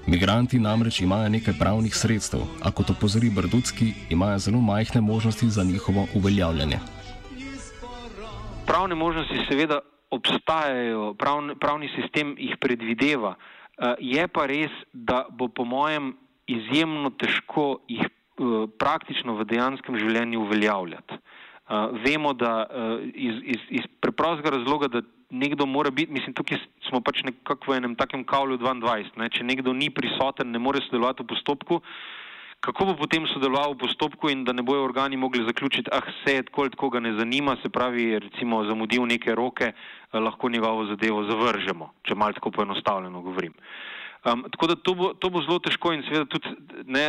Migranti 0.08 0.56
namreč 0.58 1.02
imajo 1.04 1.28
nekaj 1.28 1.58
pravnih 1.58 1.92
sredstev, 1.92 2.46
a 2.64 2.72
kot 2.72 2.88
opozori 2.94 3.28
Brdutski, 3.28 3.90
imajo 4.10 4.38
zelo 4.46 4.62
majhne 4.64 5.00
možnosti 5.04 5.50
za 5.50 5.64
njihovo 5.64 6.06
uveljavljanje. 6.14 6.78
Pravne 8.66 8.94
možnosti 8.94 9.44
seveda 9.48 9.82
obstajajo, 10.10 11.12
pravni, 11.20 11.58
pravni 11.60 11.92
sistem 11.92 12.32
jih 12.38 12.56
predvideva. 12.60 13.34
Eh, 13.36 13.94
je 14.00 14.28
pa 14.28 14.46
res, 14.46 14.72
da 14.92 15.26
bo 15.30 15.48
po 15.48 15.68
mojem 15.68 16.14
izjemno 16.46 17.10
težko 17.10 17.84
jih 17.88 18.08
eh, 18.08 18.66
praktično 18.78 19.36
v 19.36 19.44
dejanskem 19.52 20.00
življenju 20.00 20.40
uveljavljati. 20.40 21.20
Eh, 21.64 21.88
vemo, 22.04 22.32
da 22.36 22.66
iz, 23.14 23.36
iz, 23.42 23.60
iz 23.80 23.84
preprostega 24.00 24.50
razloga, 24.56 24.88
da 24.88 25.00
nekdo 25.30 25.66
mora 25.66 25.90
biti, 25.90 26.12
mislim, 26.12 26.34
tukaj 26.34 26.58
smo 26.88 27.00
pač 27.00 27.22
nekako 27.24 27.72
v 27.72 27.78
enem 27.78 27.94
takem 27.96 28.24
kavlu 28.24 28.58
22, 28.58 29.16
ne? 29.16 29.30
če 29.32 29.44
nekdo 29.44 29.72
ni 29.72 29.88
prisoten, 29.90 30.52
ne 30.52 30.60
more 30.60 30.82
sodelovati 30.84 31.24
v 31.24 31.32
postopku, 31.32 31.80
kako 32.64 32.86
bo 32.90 32.94
potem 33.00 33.26
sodeloval 33.32 33.74
v 33.74 33.82
postopku 33.82 34.30
in 34.32 34.44
da 34.44 34.52
ne 34.52 34.62
bojo 34.64 34.84
organi 34.84 35.16
mogli 35.20 35.44
zaključiti, 35.44 35.90
ah, 35.92 36.04
vse 36.04 36.36
je 36.38 36.44
tako, 36.50 36.68
tako 36.76 36.90
ga 36.94 37.00
ne 37.00 37.12
zanima, 37.18 37.56
se 37.62 37.68
pravi, 37.68 38.18
recimo 38.18 38.62
zamudil 38.68 39.04
neke 39.08 39.34
roke, 39.34 39.72
eh, 39.72 40.20
lahko 40.20 40.48
njegovo 40.48 40.86
zadevo 40.92 41.24
zavržemo, 41.30 41.90
če 42.04 42.14
malo 42.14 42.38
tako 42.38 42.54
poenostavljeno 42.60 43.24
govorim. 43.24 43.56
Um, 44.24 44.44
tako 44.50 44.66
da 44.66 44.74
to 44.74 44.94
bo, 44.94 45.12
to 45.14 45.28
bo 45.28 45.42
zelo 45.44 45.58
težko 45.60 45.90
in 45.92 46.00
seveda 46.06 46.24
tudi, 46.32 46.48
ne, 46.88 47.02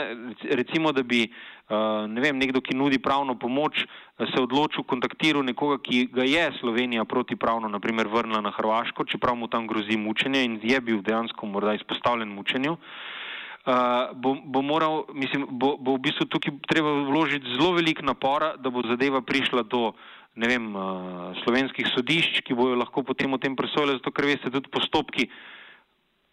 recimo, 0.51 0.91
da 0.91 0.99
bi 1.03 1.21
uh, 1.23 2.03
ne 2.11 2.19
vem, 2.19 2.35
nekdo, 2.35 2.59
ki 2.59 2.75
nudi 2.75 2.99
pravno 2.99 3.37
pomoč, 3.39 3.85
se 4.19 4.41
odločil, 4.41 4.83
kontaktiral 4.83 5.45
nekoga, 5.47 5.77
ki 5.79 6.09
ga 6.11 6.27
je 6.27 6.49
Slovenija 6.59 7.05
protipravno, 7.07 7.71
naprimer, 7.71 8.11
vrnila 8.11 8.43
na 8.43 8.51
Hrvaško, 8.51 9.07
čeprav 9.07 9.39
mu 9.39 9.47
tam 9.47 9.63
grozi 9.67 9.95
mučenje 9.95 10.43
in 10.43 10.59
je 10.59 10.81
bil 10.81 10.99
dejansko 11.07 11.47
morda 11.47 11.77
izpostavljen 11.79 12.35
mučenju. 12.35 12.75
Uh, 12.75 14.11
bo, 14.19 14.35
bo, 14.43 14.61
moral, 14.61 15.05
mislim, 15.15 15.47
bo, 15.49 15.77
bo 15.79 15.95
v 15.95 16.03
bistvu 16.11 16.27
tukaj 16.27 16.59
treba 16.67 16.99
vložiti 17.07 17.55
zelo 17.55 17.71
velik 17.79 18.03
napora, 18.03 18.57
da 18.59 18.69
bo 18.69 18.83
zadeva 18.83 19.23
prišla 19.23 19.63
do 19.63 19.93
ne 20.35 20.51
vem, 20.51 20.71
uh, 20.75 21.31
slovenskih 21.45 21.87
sodišč, 21.95 22.43
ki 22.43 22.59
bojo 22.59 22.75
lahko 22.75 23.07
potem 23.07 23.31
o 23.31 23.39
tem 23.39 23.55
presojali, 23.55 24.01
zato 24.03 24.11
ker 24.11 24.27
veste, 24.27 24.51
tudi 24.51 24.67
postopki 24.67 25.31
uh, 25.31 25.43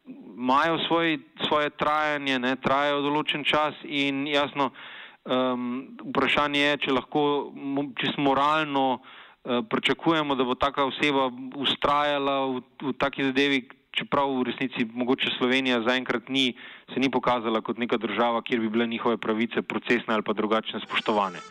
imajo 0.07 0.79
svoj, 0.87 1.19
svoje 1.47 1.71
trajanje, 1.71 2.39
ne, 2.39 2.57
trajajo 2.57 3.03
določen 3.03 3.45
čas 3.45 3.75
in 3.85 4.27
jasno, 4.27 4.73
um, 5.25 5.69
vprašanje 6.11 6.61
je, 6.61 6.79
če 6.87 6.97
lahko 6.97 7.23
čisto 8.01 8.23
moralno 8.23 8.87
uh, 8.99 9.63
pričakujemo, 9.71 10.35
da 10.35 10.45
bo 10.45 10.59
taka 10.59 10.89
oseba 10.89 11.29
ustrajala 11.57 12.41
v, 12.49 12.65
v 12.83 12.97
taki 12.99 13.29
zadevi, 13.31 13.63
čeprav 13.93 14.31
v 14.41 14.49
resnici 14.49 14.89
mogoče 14.89 15.37
Slovenija 15.37 15.83
zaenkrat 15.87 16.29
ni, 16.33 16.53
se 16.91 17.01
ni 17.01 17.13
pokazala 17.13 17.61
kot 17.61 17.79
neka 17.79 18.01
država, 18.01 18.43
kjer 18.43 18.61
bi 18.65 18.73
bile 18.73 18.87
njihove 18.89 19.21
pravice 19.21 19.63
procesne 19.63 20.17
ali 20.17 20.25
pa 20.25 20.33
drugačne 20.33 20.81
spoštovane. 20.81 21.45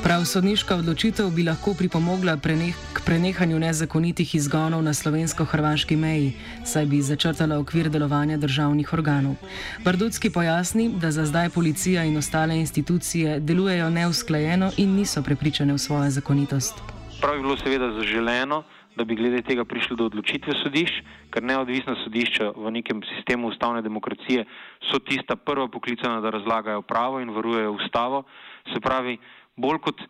Prav 0.00 0.24
sodniška 0.24 0.76
odločitev 0.80 1.28
bi 1.36 1.42
lahko 1.44 1.74
pripomogla 1.76 2.36
preneh 2.40 2.72
k 2.96 3.02
prenehanju 3.04 3.58
nezakonitih 3.60 4.34
izgonov 4.34 4.80
na 4.80 4.94
slovensko-hrvaški 4.96 5.96
meji, 5.96 6.32
saj 6.64 6.86
bi 6.88 7.02
začrtala 7.04 7.58
okvir 7.60 7.90
delovanja 7.92 8.38
državnih 8.40 8.92
organov. 8.96 9.36
Bardutski 9.84 10.32
pojasni, 10.32 10.88
da 10.96 11.10
za 11.12 11.26
zdaj 11.28 11.52
policija 11.52 12.04
in 12.08 12.16
ostale 12.16 12.56
institucije 12.56 13.40
delujejo 13.40 13.90
neusklajeno 13.90 14.72
in 14.76 14.96
niso 14.96 15.22
prepričane 15.22 15.76
v 15.76 15.78
svojo 15.78 16.10
zakonitost. 16.10 16.80
Prav 17.20 17.36
bi 17.36 17.42
bilo 17.42 17.56
seveda 17.60 17.92
zaželeno, 18.00 18.64
da 18.96 19.04
bi 19.04 19.16
glede 19.16 19.42
tega 19.42 19.64
prišli 19.64 19.96
do 19.96 20.08
odločitve 20.08 20.52
sodišč, 20.62 21.02
ker 21.30 21.44
neodvisna 21.44 21.94
sodišča 22.04 22.52
v 22.56 22.72
nekem 22.74 23.02
sistemu 23.14 23.48
ustavne 23.48 23.82
demokracije 23.82 24.44
so 24.90 24.98
tista 24.98 25.36
prva 25.36 25.68
poklicana, 25.68 26.20
da 26.20 26.30
razlagajo 26.30 26.82
pravo 26.82 27.20
in 27.20 27.30
varujejo 27.30 27.72
ustavo. 27.72 28.24
Se 28.72 28.80
pravi, 28.80 29.18
bolj 29.60 29.78
kot 29.84 30.00
uh, 30.00 30.08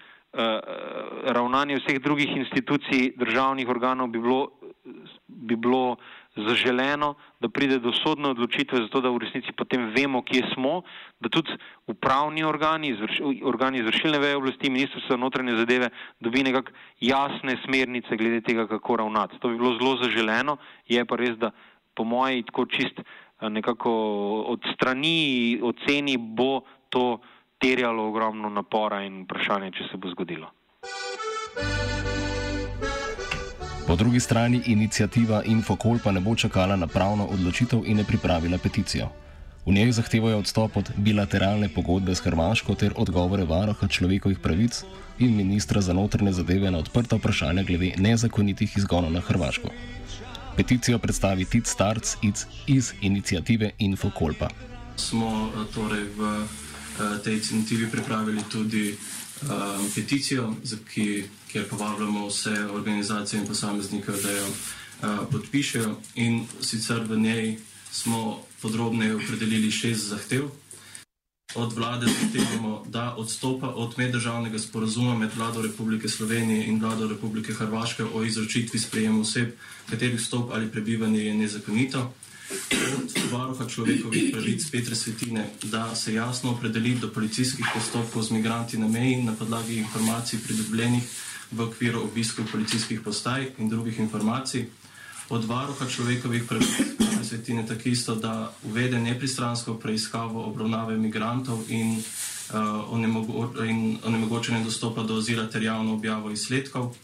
ravnanje 1.36 1.80
vseh 1.80 2.00
drugih 2.02 2.36
institucij, 2.36 3.12
državnih 3.18 3.68
organov, 3.68 4.08
bi 4.08 4.22
bilo, 4.22 4.48
bi 5.26 5.56
bilo 5.56 5.96
zaželeno, 6.36 7.14
da 7.40 7.48
pride 7.48 7.78
do 7.82 7.92
sodne 7.92 8.30
odločitve, 8.30 8.84
zato 8.86 9.00
da 9.02 9.10
v 9.10 9.18
resnici 9.24 9.52
potem 9.56 9.88
vemo, 9.96 10.22
kje 10.22 10.44
smo, 10.54 10.82
da 11.20 11.28
tudi 11.28 11.56
upravni 11.90 12.44
organi, 12.46 12.92
izvrš, 12.94 13.18
organi 13.42 13.82
izvršilne 13.82 14.18
veje 14.22 14.36
oblasti, 14.36 14.70
ministrstvo 14.70 15.16
za 15.16 15.18
notranje 15.18 15.56
zadeve, 15.58 15.90
dobi 16.20 16.44
nekako 16.46 16.72
jasne 17.00 17.58
smernice 17.64 18.16
glede 18.16 18.40
tega, 18.46 18.68
kako 18.70 18.96
ravnati. 19.02 19.40
To 19.42 19.48
bi 19.48 19.58
bilo 19.58 19.74
zelo 19.78 19.96
zaželeno, 20.04 20.56
je 20.88 21.04
pa 21.04 21.18
res, 21.18 21.34
da 21.38 21.50
po 21.94 22.04
moji 22.04 22.46
tako 22.46 22.66
čist 22.66 23.02
nekako 23.42 23.92
od 24.52 24.60
strani 24.74 25.58
oceni 25.62 26.16
bo 26.18 26.60
to 26.88 27.20
terjalo 27.60 28.08
ogromno 28.08 28.48
napora 28.48 29.02
in 29.04 29.22
vprašanje, 29.24 29.70
če 29.76 29.88
se 29.90 29.96
bo 30.00 30.10
zgodilo. 30.14 30.48
Po 33.86 33.96
drugi 33.96 34.20
strani 34.20 34.60
inicijativa 34.66 35.42
Infokol 35.44 35.98
pa 36.04 36.12
ne 36.12 36.20
bo 36.20 36.34
čakala 36.36 36.76
na 36.76 36.86
pravno 36.86 37.26
odločitev 37.26 37.82
in 37.86 37.98
je 37.98 38.04
pripravila 38.04 38.58
peticijo. 38.58 39.08
V 39.66 39.72
njej 39.72 39.92
zahtevajo 39.92 40.38
odstop 40.38 40.76
od 40.76 40.90
bilateralne 40.96 41.68
pogodbe 41.68 42.14
s 42.14 42.22
Hrvaško 42.24 42.74
ter 42.74 42.94
odgovore 42.96 43.44
varoha 43.44 43.88
človekovih 43.88 44.38
pravic 44.38 44.84
in 45.18 45.36
ministra 45.36 45.80
za 45.80 45.92
notrne 45.92 46.32
zadeve 46.32 46.70
na 46.70 46.78
odprta 46.78 47.16
vprašanja 47.16 47.62
glede 47.62 47.92
nezakonitih 47.98 48.76
izgonov 48.76 49.12
na 49.12 49.20
Hrvaško. 49.20 49.68
Peticijo 50.56 50.98
predstavi 50.98 51.44
Tit 51.44 51.66
Starc 51.66 52.16
iz, 52.22 52.46
iz 52.66 52.92
inicijative 53.00 53.70
Infokolpa. 53.78 54.48
Smo 54.96 55.50
torej 55.74 56.08
v 56.16 56.44
tej 57.24 57.34
inicijativi 57.34 57.90
pripravili 57.90 58.42
tudi 58.52 58.96
um, 59.42 59.90
peticijo, 59.94 60.54
ki, 60.94 61.24
kjer 61.52 61.68
povabljamo 61.68 62.26
vse 62.28 62.66
organizacije 62.72 63.40
in 63.40 63.46
posameznike, 63.46 64.12
da 64.22 64.30
jo 64.30 64.46
uh, 64.48 65.26
podpišejo. 65.32 65.96
In 66.14 66.46
sicer 66.60 67.04
v 67.08 67.18
njej 67.18 67.58
smo 67.92 68.42
podrobneje 68.62 69.16
opredelili 69.16 69.70
šest 69.70 70.08
zahtev. 70.08 70.50
Od 71.54 71.72
vlade 71.72 72.06
zahtevamo, 72.06 72.84
da 72.88 73.14
odstopa 73.18 73.68
od 73.68 73.94
meddržavnega 73.98 74.58
sporazuma 74.58 75.18
med 75.18 75.30
vlado 75.36 75.62
Republike 75.62 76.08
Slovenije 76.08 76.66
in 76.66 76.80
vlado 76.80 77.08
Republike 77.08 77.52
Hrvaške 77.52 78.04
o 78.04 78.24
izročitvi 78.24 78.78
sprejemu 78.78 79.20
oseb, 79.20 79.50
katerih 79.90 80.20
vstop 80.20 80.50
ali 80.52 80.70
prebivanje 80.70 81.24
je 81.24 81.34
nezakonito. 81.34 82.12
Varuha 83.30 83.66
človekovih 83.66 84.32
pravic 84.32 84.70
Petra 84.70 84.94
Svetine, 84.94 85.50
da 85.62 85.94
se 85.94 86.14
jasno 86.14 86.50
opredeli 86.50 86.94
do 86.94 87.08
policijskih 87.08 87.66
postopkov 87.74 88.22
z 88.22 88.30
migranti 88.30 88.78
na 88.78 88.88
meji 88.88 89.22
na 89.22 89.32
podlagi 89.32 89.76
informacij 89.76 90.40
pridobljenih 90.42 91.02
v 91.50 91.60
okviru 91.60 92.02
obiskov 92.02 92.50
policijskih 92.52 93.00
postaj 93.00 93.52
in 93.58 93.68
drugih 93.68 93.98
informacij. 93.98 94.66
Od 95.28 95.44
varuha 95.44 95.86
človekovih 95.86 96.42
pravic 96.48 96.74
Petra 96.98 97.24
Svetine 97.24 97.66
tako 97.66 97.88
isto, 97.88 98.14
da 98.14 98.52
uvede 98.64 98.98
nepristransko 98.98 99.74
preiskavo 99.74 100.42
obravnave 100.44 100.96
migrantov 100.98 101.70
in, 101.70 102.02
uh, 102.50 102.92
onemogo 102.92 103.64
in 103.64 103.98
onemogočenje 104.04 104.64
dostopa 104.64 105.02
do 105.02 105.18
azila 105.18 105.46
ter 105.46 105.62
javno 105.62 105.94
objavo 105.94 106.30
izsledkov. 106.30 106.96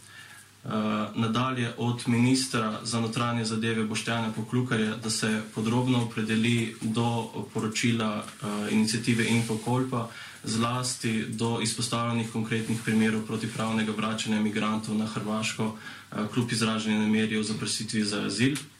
Uh, 0.67 0.73
nadalje 1.15 1.71
od 1.77 2.03
ministra 2.07 2.79
za 2.83 2.99
notranje 2.99 3.45
zadeve 3.45 3.83
Boštjana 3.83 4.31
Poklukarja, 4.35 4.95
da 5.03 5.09
se 5.09 5.41
podrobno 5.55 6.03
opredeli 6.03 6.75
do 6.81 7.29
poročila 7.53 8.17
uh, 8.17 8.73
inicijative 8.73 9.27
Infokolpa, 9.27 10.09
zlasti 10.43 11.25
do 11.29 11.59
izpostavljenih 11.61 12.31
konkretnih 12.31 12.81
primerov 12.85 13.21
protipravnega 13.27 13.91
vračanja 13.97 14.41
migrantov 14.41 14.97
na 14.97 15.05
Hrvaško, 15.05 15.65
uh, 15.65 16.27
kljub 16.33 16.51
izraženju 16.51 16.99
namerijo 16.99 17.43
za 17.43 17.53
prositvi 17.53 18.03
za 18.03 18.25
azil. 18.25 18.53
Uh, 18.53 18.76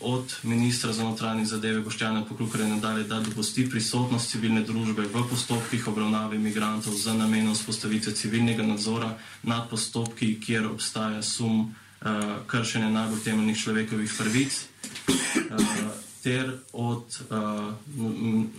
od 0.00 0.34
ministra 0.42 0.92
za 0.92 1.04
notranje 1.04 1.44
zadeve 1.44 1.80
Boštjana 1.80 2.24
Poklukarja 2.24 2.66
nadalje, 2.68 3.04
da 3.04 3.20
dopusti 3.20 3.70
prisotnost 3.70 4.30
civilne 4.30 4.62
družbe 4.62 5.02
v 5.02 5.24
postopkih 5.30 5.88
obravnave 5.88 6.36
imigrantov 6.36 6.94
za 6.94 7.14
namenom 7.14 7.54
spostavitve 7.54 8.14
civilnega 8.14 8.62
nadzora 8.62 9.14
nad 9.42 9.70
postopki, 9.70 10.40
kjer 10.40 10.66
obstaja 10.66 11.22
sum 11.22 11.60
uh, 11.60 12.08
kršenja 12.46 12.90
najbolj 12.90 13.22
temeljnih 13.24 13.58
človekovih 13.58 14.14
pravic. 14.18 14.64
Uh, 15.08 16.02
ter 16.22 16.58
od 16.72 17.20
uh, 17.30 17.74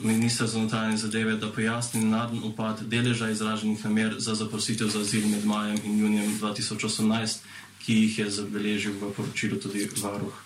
ministra 0.03 0.47
za 0.47 0.59
notranje 0.59 0.97
zadeve, 0.97 1.35
da 1.35 1.51
pojasni 1.51 2.03
naden 2.05 2.43
upad 2.43 2.81
deleža 2.87 3.29
izraženih 3.29 3.85
namer 3.85 4.15
za 4.17 4.35
zaprositev 4.35 4.87
za 4.87 4.99
azil 4.99 5.27
med 5.27 5.45
majem 5.45 5.77
in 5.83 5.99
junijem 5.99 6.39
2018, 6.41 7.37
ki 7.85 7.93
jih 7.93 8.19
je 8.19 8.29
zabeležil 8.29 8.93
v 8.99 9.11
poročilu 9.15 9.59
tudi 9.59 9.89
varuh 10.01 10.43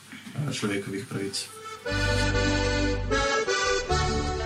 človekovih 0.53 1.05
pravic. 1.09 1.47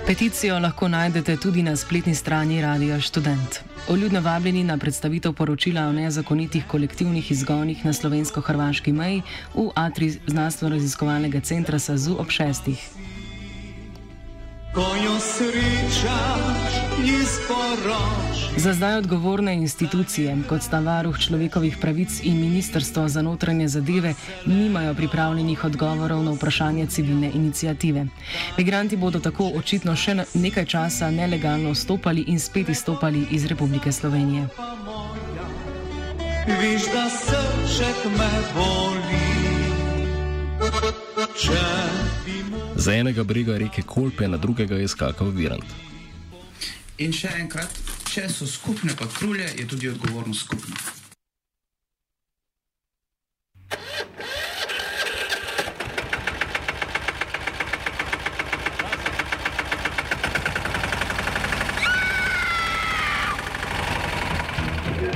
Peticijo 0.08 0.60
lahko 0.60 0.88
najdete 0.88 1.38
tudi 1.38 1.64
na 1.64 1.76
spletni 1.76 2.16
strani 2.16 2.62
Radia 2.62 3.02
Student. 3.02 3.60
Oljudno 3.90 4.22
vabljeni 4.22 4.64
na 4.64 4.78
predstavitev 4.78 5.34
poročila 5.34 5.82
o 5.82 5.92
nezakonitih 5.92 6.66
kolektivnih 6.68 7.32
izgonih 7.32 7.86
na 7.86 7.94
slovensko-hrvaški 7.94 8.94
meji 8.94 9.22
v 9.56 9.70
Atri 9.76 10.12
znanstveno-raziskovalnega 10.28 11.42
centra 11.42 11.80
SAZU 11.80 12.18
ob 12.20 12.30
šestih. 12.30 12.90
Za 18.58 18.74
zdaj 18.74 18.98
odgovorne 18.98 19.54
institucije, 19.54 20.38
kot 20.50 20.64
sta 20.64 20.80
varuh 20.80 21.20
človekovih 21.20 21.78
pravic 21.82 22.20
in 22.24 22.40
Ministrstvo 22.40 23.08
za 23.08 23.22
notranje 23.22 23.68
zadeve, 23.68 24.14
nimajo 24.46 24.94
pripravljenih 24.94 25.64
odgovorov 25.64 26.24
na 26.24 26.32
vprašanje 26.32 26.88
civilne 26.88 27.32
inicijative. 27.34 28.06
Migranti 28.58 28.98
bodo 28.98 29.20
tako 29.20 29.52
očitno 29.56 29.96
še 29.96 30.16
nekaj 30.34 30.66
časa 30.66 31.12
nelegalno 31.12 31.72
vstopali 31.76 32.24
in 32.28 32.40
spet 32.40 32.70
izstopali 32.70 33.28
iz 33.32 33.46
Republike 33.46 33.92
Slovenije. 33.92 34.48
Viš, 36.48 36.82
da 36.94 37.10
srček 37.10 38.06
me 38.18 38.32
boli. 38.56 39.12
Za 42.76 42.94
enega 42.94 43.24
brega 43.24 43.58
reke 43.58 43.82
Kolpe, 43.82 44.28
na 44.28 44.38
drugega 44.38 44.76
je 44.76 44.88
skakal 44.88 45.30
Virant. 45.30 45.66
In 47.02 47.14
še 47.14 47.32
enkrat, 47.42 47.78
če 48.10 48.28
so 48.30 48.46
skupne 48.46 48.94
patrulje, 48.98 49.48
je 49.58 49.66
tudi 49.66 49.90
odgovornost 49.90 50.46
skupna. 50.46 50.76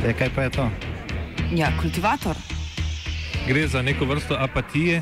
E, 0.05 0.13
kaj 0.13 0.29
pa 0.33 0.45
je 0.45 0.49
to? 0.57 0.65
Ja, 1.57 1.69
kultivator. 1.81 2.37
Gre 3.47 3.67
za 3.67 3.81
neko 3.81 4.05
vrsto 4.05 4.37
apatije. 4.39 5.01